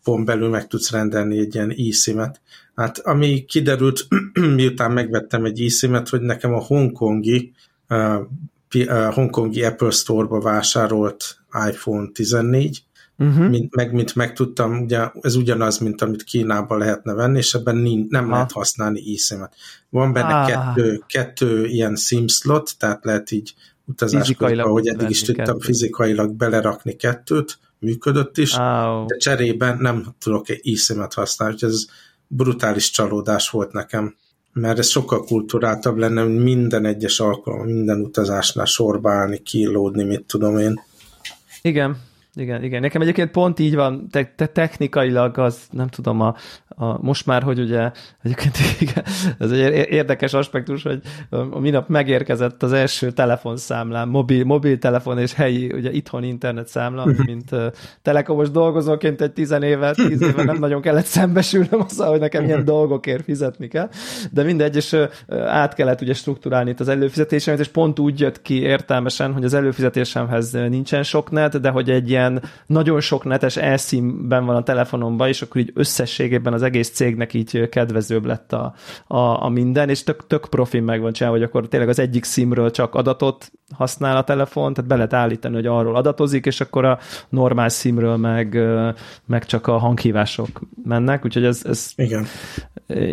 [0.10, 2.42] appon belül meg tudsz rendelni egy ilyen eSIM-et.
[2.76, 4.08] Hát ami kiderült,
[4.56, 7.54] miután megvettem egy eSIM-et, hogy nekem a hongkongi
[7.90, 11.38] uh, hongkongi Apple Store-ba vásárolt
[11.70, 12.84] iPhone 14,
[13.18, 13.50] uh-huh.
[13.50, 18.26] mint, meg mint megtudtam, ugye ez ugyanaz, mint amit Kínában lehetne venni, és ebben nem
[18.26, 18.32] ha.
[18.32, 19.54] lehet használni eSIM-et.
[19.90, 20.48] Van benne ah.
[20.48, 23.54] kettő, kettő ilyen SIM slot, tehát lehet így
[23.86, 25.60] utazás közben, ahogy eddig is tudtam kettő.
[25.60, 29.06] fizikailag belerakni kettőt, működött is, oh.
[29.06, 31.86] de cserében nem tudok eSIM-et használni, úgyhogy ez
[32.28, 34.16] brutális csalódás volt nekem
[34.54, 40.26] mert ez sokkal kulturáltabb lenne, hogy minden egyes alkalom, minden utazásnál sorba állni, kilódni, mit
[40.26, 40.82] tudom én.
[41.62, 41.98] Igen,
[42.40, 42.82] igen, igen.
[42.82, 46.36] Nekem egyébként pont így van, te, te technikailag az, nem tudom, a,
[46.68, 47.92] a, most már, hogy ugye,
[48.24, 49.04] egyébként igen,
[49.40, 55.74] ez egy érdekes aspektus, hogy a minap megérkezett az első telefonszámlám, mobil, mobiltelefon és helyi,
[55.74, 57.66] ugye itthoni internet számla, mint uh,
[58.02, 62.66] telekomos dolgozóként egy tizen éve, tíz éve nem nagyon kellett szembesülnöm azzal, hogy nekem ilyen
[62.76, 63.90] dolgokért fizetni kell,
[64.32, 65.10] de mindegy, és uh,
[65.46, 69.54] át kellett ugye strukturálni itt az előfizetésemet, és pont úgy jött ki értelmesen, hogy az
[69.54, 72.29] előfizetésemhez nincsen sok net, de hogy egy ilyen
[72.66, 77.70] nagyon sok netes elszínben van a telefonomban, és akkor így összességében az egész cégnek így
[77.70, 78.74] kedvezőbb lett a,
[79.08, 82.24] a, a minden, és tök, tök profin meg van csinálva, hogy akkor tényleg az egyik
[82.24, 86.86] szimről csak adatot használ a telefon, tehát be lehet állítani, hogy arról adatozik, és akkor
[86.86, 87.00] a
[87.30, 88.60] normál szimről meg,
[89.26, 92.26] meg csak a hanghívások mennek, úgyhogy ez, ez igen.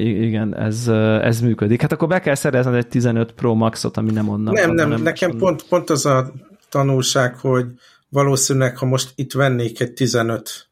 [0.05, 0.89] igen, ez,
[1.23, 1.81] ez működik.
[1.81, 5.03] Hát akkor be kell szerezni egy 15 Pro Max-ot, ami nem onnan Nem, van, nem,
[5.03, 6.33] nekem pont, pont az a
[6.69, 7.67] tanulság, hogy
[8.09, 10.69] valószínűleg, ha most itt vennék egy 15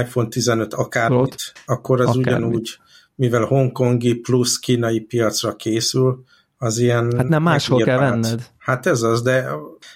[0.00, 2.26] iPhone 15 akármit, akkor az akármit.
[2.26, 2.78] ugyanúgy,
[3.14, 6.24] mivel hongkongi plusz kínai piacra készül,
[6.58, 7.16] az ilyen...
[7.16, 8.50] Hát nem máshol kell venned.
[8.58, 9.48] Hát ez az, de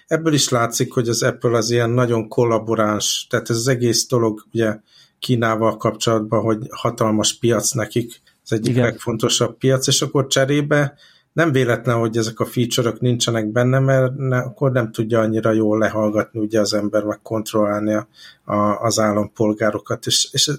[0.06, 4.46] ebből is látszik, hogy az Apple az ilyen nagyon kollaboráns, tehát ez az egész dolog
[4.52, 4.78] ugye
[5.18, 8.84] Kínával kapcsolatban, hogy hatalmas piac nekik, az egyik Igen.
[8.84, 10.94] legfontosabb piac, és akkor cserébe
[11.32, 15.78] nem véletlen, hogy ezek a feature-ök nincsenek benne, mert ne, akkor nem tudja annyira jól
[15.78, 18.08] lehallgatni ugye az ember, meg kontrollálni a,
[18.44, 20.50] a, az állampolgárokat, és, és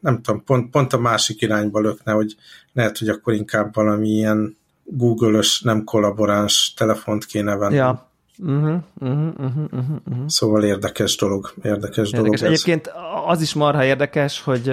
[0.00, 2.36] nem tudom, pont, pont a másik irányba lökne, hogy
[2.72, 7.74] lehet, hogy akkor inkább valami ilyen Google-ös, nem kollaboráns telefont kéne venni.
[7.74, 8.08] Ja.
[8.38, 10.26] Uh-huh, uh-huh, uh-huh, uh-huh.
[10.26, 12.10] Szóval érdekes dolog, érdekes, érdekes.
[12.10, 12.34] dolog.
[12.34, 12.42] Ez.
[12.42, 12.92] Egyébként
[13.26, 14.72] az is marha érdekes, hogy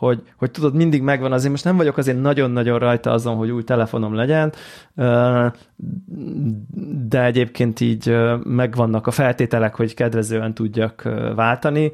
[0.00, 3.64] hogy, hogy tudod, mindig megvan, azért most nem vagyok azért nagyon-nagyon rajta azon, hogy új
[3.64, 4.52] telefonom legyen,
[7.08, 11.02] de egyébként így megvannak a feltételek, hogy kedvezően tudjak
[11.34, 11.92] váltani,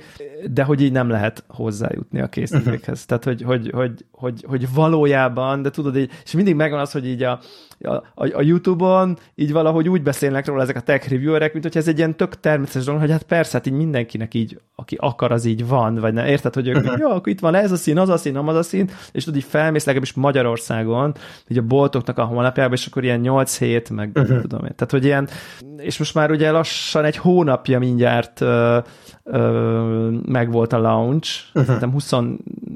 [0.50, 3.04] de hogy így nem lehet hozzájutni a készülékhez.
[3.04, 3.20] Uh-huh.
[3.20, 7.06] Tehát, hogy, hogy, hogy, hogy, hogy valójában, de tudod, így, és mindig megvan az, hogy
[7.06, 7.40] így a,
[7.78, 11.88] a, a YouTube-on így valahogy úgy beszélnek róla ezek a tech reviewerek, mint hogy ez
[11.88, 15.44] egy ilyen tök természetes dolog, hogy hát persze, hát így mindenkinek így, aki akar, az
[15.44, 16.98] így van, vagy nem, érted, hogy ők, uh-huh.
[16.98, 19.38] jó, akkor itt van ez a szín, az a szín, az a szín, és tudod,
[19.38, 21.14] így felmész legalábbis Magyarországon,
[21.48, 24.40] így a boltoknak a honlapjába, és akkor ilyen 8 hét, meg uh-huh.
[24.40, 24.72] tudom én.
[24.74, 25.28] Tehát, hogy ilyen,
[25.76, 28.78] és most már ugye lassan egy hónapja mindjárt ö,
[29.22, 31.92] ö, meg volt a launch, uh-huh.
[31.92, 32.12] 20,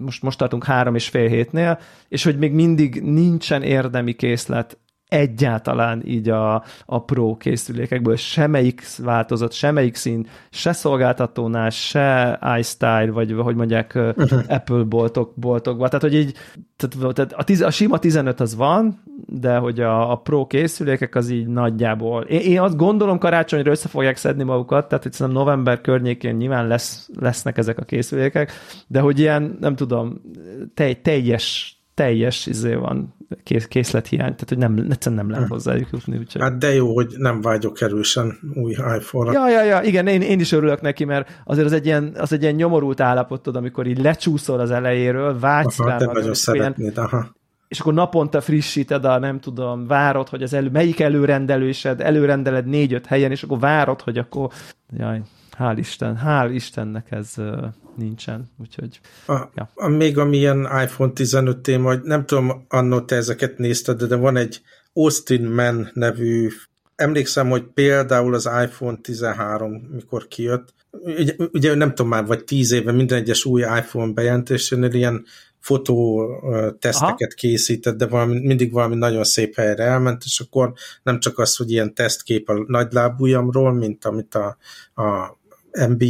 [0.00, 1.78] most, most tartunk három és fél hétnél,
[2.08, 4.78] és hogy még mindig nincsen érdemi készlet
[5.10, 13.32] egyáltalán így a, a pro készülékekből semmelyik változat, semmelyik szín, se szolgáltatónál, se iStyle, vagy
[13.32, 14.42] hogy mondják uh-huh.
[14.48, 15.88] Apple boltok, boltokban.
[15.88, 16.34] Tehát, hogy így
[16.76, 21.14] tehát, tehát a, tiz, a sima 15 az van, de hogy a, a pro készülékek
[21.14, 22.22] az így nagyjából.
[22.22, 26.66] Én, én azt gondolom karácsonyra össze fogják szedni magukat, tehát hogy szerintem november környékén nyilván
[26.66, 28.52] lesz, lesznek ezek a készülékek,
[28.86, 30.20] de hogy ilyen, nem tudom,
[30.74, 35.52] tej, teljes teljes izé van kész, készlethiány, tehát hogy nem, egyszerűen nem lehet hm.
[35.52, 36.18] hozzájuk jutni.
[36.18, 36.42] Úgyhogy...
[36.42, 39.32] Hát de jó, hogy nem vágyok erősen új iPhone-ra.
[39.32, 42.32] Ja, ja, ja, igen, én, én is örülök neki, mert azért az egy ilyen, az
[42.32, 46.98] egy ilyen nyomorult állapotod, amikor így lecsúszol az elejéről, vágysz aha, rá te nagyon szeretnéd,
[46.98, 47.38] aha
[47.68, 53.06] és akkor naponta frissíted a, nem tudom, várod, hogy az elő, melyik előrendelésed, előrendeled négy-öt
[53.06, 54.50] helyen, és akkor várod, hogy akkor,
[54.96, 55.22] jaj,
[55.58, 57.34] hál' Isten, hál' Istennek ez
[58.00, 59.00] nincsen, úgyhogy...
[59.26, 59.70] A, ja.
[59.74, 64.60] a, még amilyen iPhone 15 téma, nem tudom, annó te ezeket nézted, de van egy
[64.92, 66.50] Austin Man nevű,
[66.94, 72.72] emlékszem, hogy például az iPhone 13, mikor kijött, ugye, ugye nem tudom már, vagy tíz
[72.72, 75.24] éve minden egyes új iPhone bejelentésénél ilyen
[75.58, 76.26] fotó
[76.78, 77.34] teszteket Aha.
[77.34, 80.72] készített, de valami, mindig valami nagyon szép helyre elment, és akkor
[81.02, 84.56] nem csak az, hogy ilyen tesztkép a nagylábújamról, mint amit a,
[85.02, 85.38] a
[85.88, 86.04] MB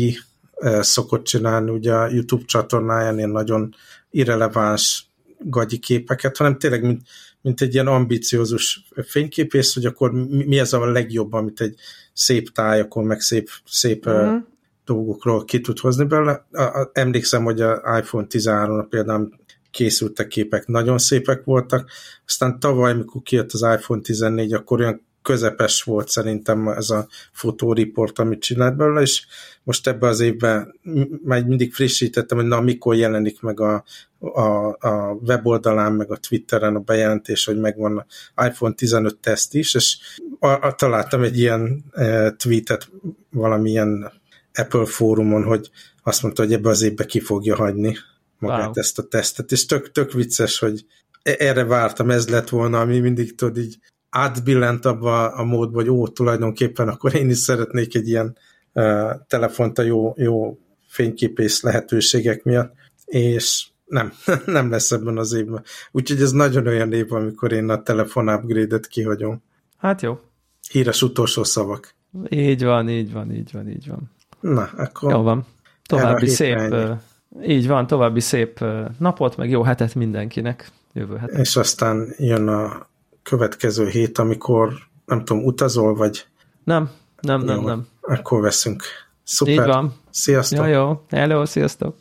[0.80, 3.74] szokott csinálni ugye a YouTube csatornáján ilyen nagyon
[4.10, 7.02] irreleváns gagyi képeket, hanem tényleg mint,
[7.40, 11.74] mint egy ilyen ambiciózus fényképész, hogy akkor mi az a legjobb, amit egy
[12.12, 14.42] szép tájakon, meg szép, szép uh-huh.
[14.84, 16.46] dolgokról ki tud hozni belőle.
[16.92, 19.30] Emlékszem, hogy a iPhone 13 például
[19.70, 21.90] készültek képek, nagyon szépek voltak,
[22.26, 28.18] aztán tavaly, amikor kijött az iPhone 14, akkor olyan közepes volt szerintem ez a fotóriport,
[28.18, 29.26] amit csinált belőle, és
[29.62, 30.74] most ebbe az évben
[31.24, 33.84] már mindig frissítettem, hogy na, mikor jelenik meg a,
[34.18, 38.06] a, a weboldalán, meg a Twitteren a bejelentés, hogy megvan
[38.46, 39.98] iPhone 15 teszt is, és
[40.38, 42.90] a, a, találtam egy ilyen e, tweetet
[43.30, 44.12] valamilyen
[44.54, 45.70] Apple fórumon, hogy
[46.02, 47.96] azt mondta, hogy ebbe az évbe ki fogja hagyni
[48.38, 48.72] magát wow.
[48.74, 50.84] ezt a tesztet, és tök, tök vicces, hogy
[51.22, 53.78] e, erre vártam, ez lett volna, ami mindig tudod így
[54.10, 58.36] átbillent abba a módba, hogy ó, tulajdonképpen akkor én is szeretnék egy ilyen
[58.72, 60.58] uh, telefont a jó, jó
[60.88, 62.72] fényképész lehetőségek miatt,
[63.04, 64.12] és nem,
[64.46, 65.62] nem lesz ebben az évben.
[65.90, 69.42] Úgyhogy ez nagyon olyan év, amikor én a telefon upgrade-et kihagyom.
[69.76, 70.20] Hát jó.
[70.70, 71.94] Híres utolsó szavak.
[72.28, 74.10] Így van, így van, így van, így van.
[74.40, 75.12] Na, akkor...
[75.12, 75.46] Jó van.
[75.86, 76.94] További szép, ennyi.
[77.46, 78.64] így van, további szép
[78.98, 81.38] napot, meg jó hetet mindenkinek jövő hetet.
[81.38, 82.88] És aztán jön a
[83.22, 84.72] következő hét, amikor
[85.06, 86.26] nem tudom, utazol, vagy...
[86.64, 86.90] Nem,
[87.20, 87.86] nem, nem, jó, nem.
[88.00, 88.82] Akkor veszünk.
[89.24, 89.54] Szuper.
[89.54, 89.94] Így van.
[90.10, 90.66] Sziasztok.
[90.66, 91.04] Jó, jó.
[91.08, 91.96] Hello, sziasztok.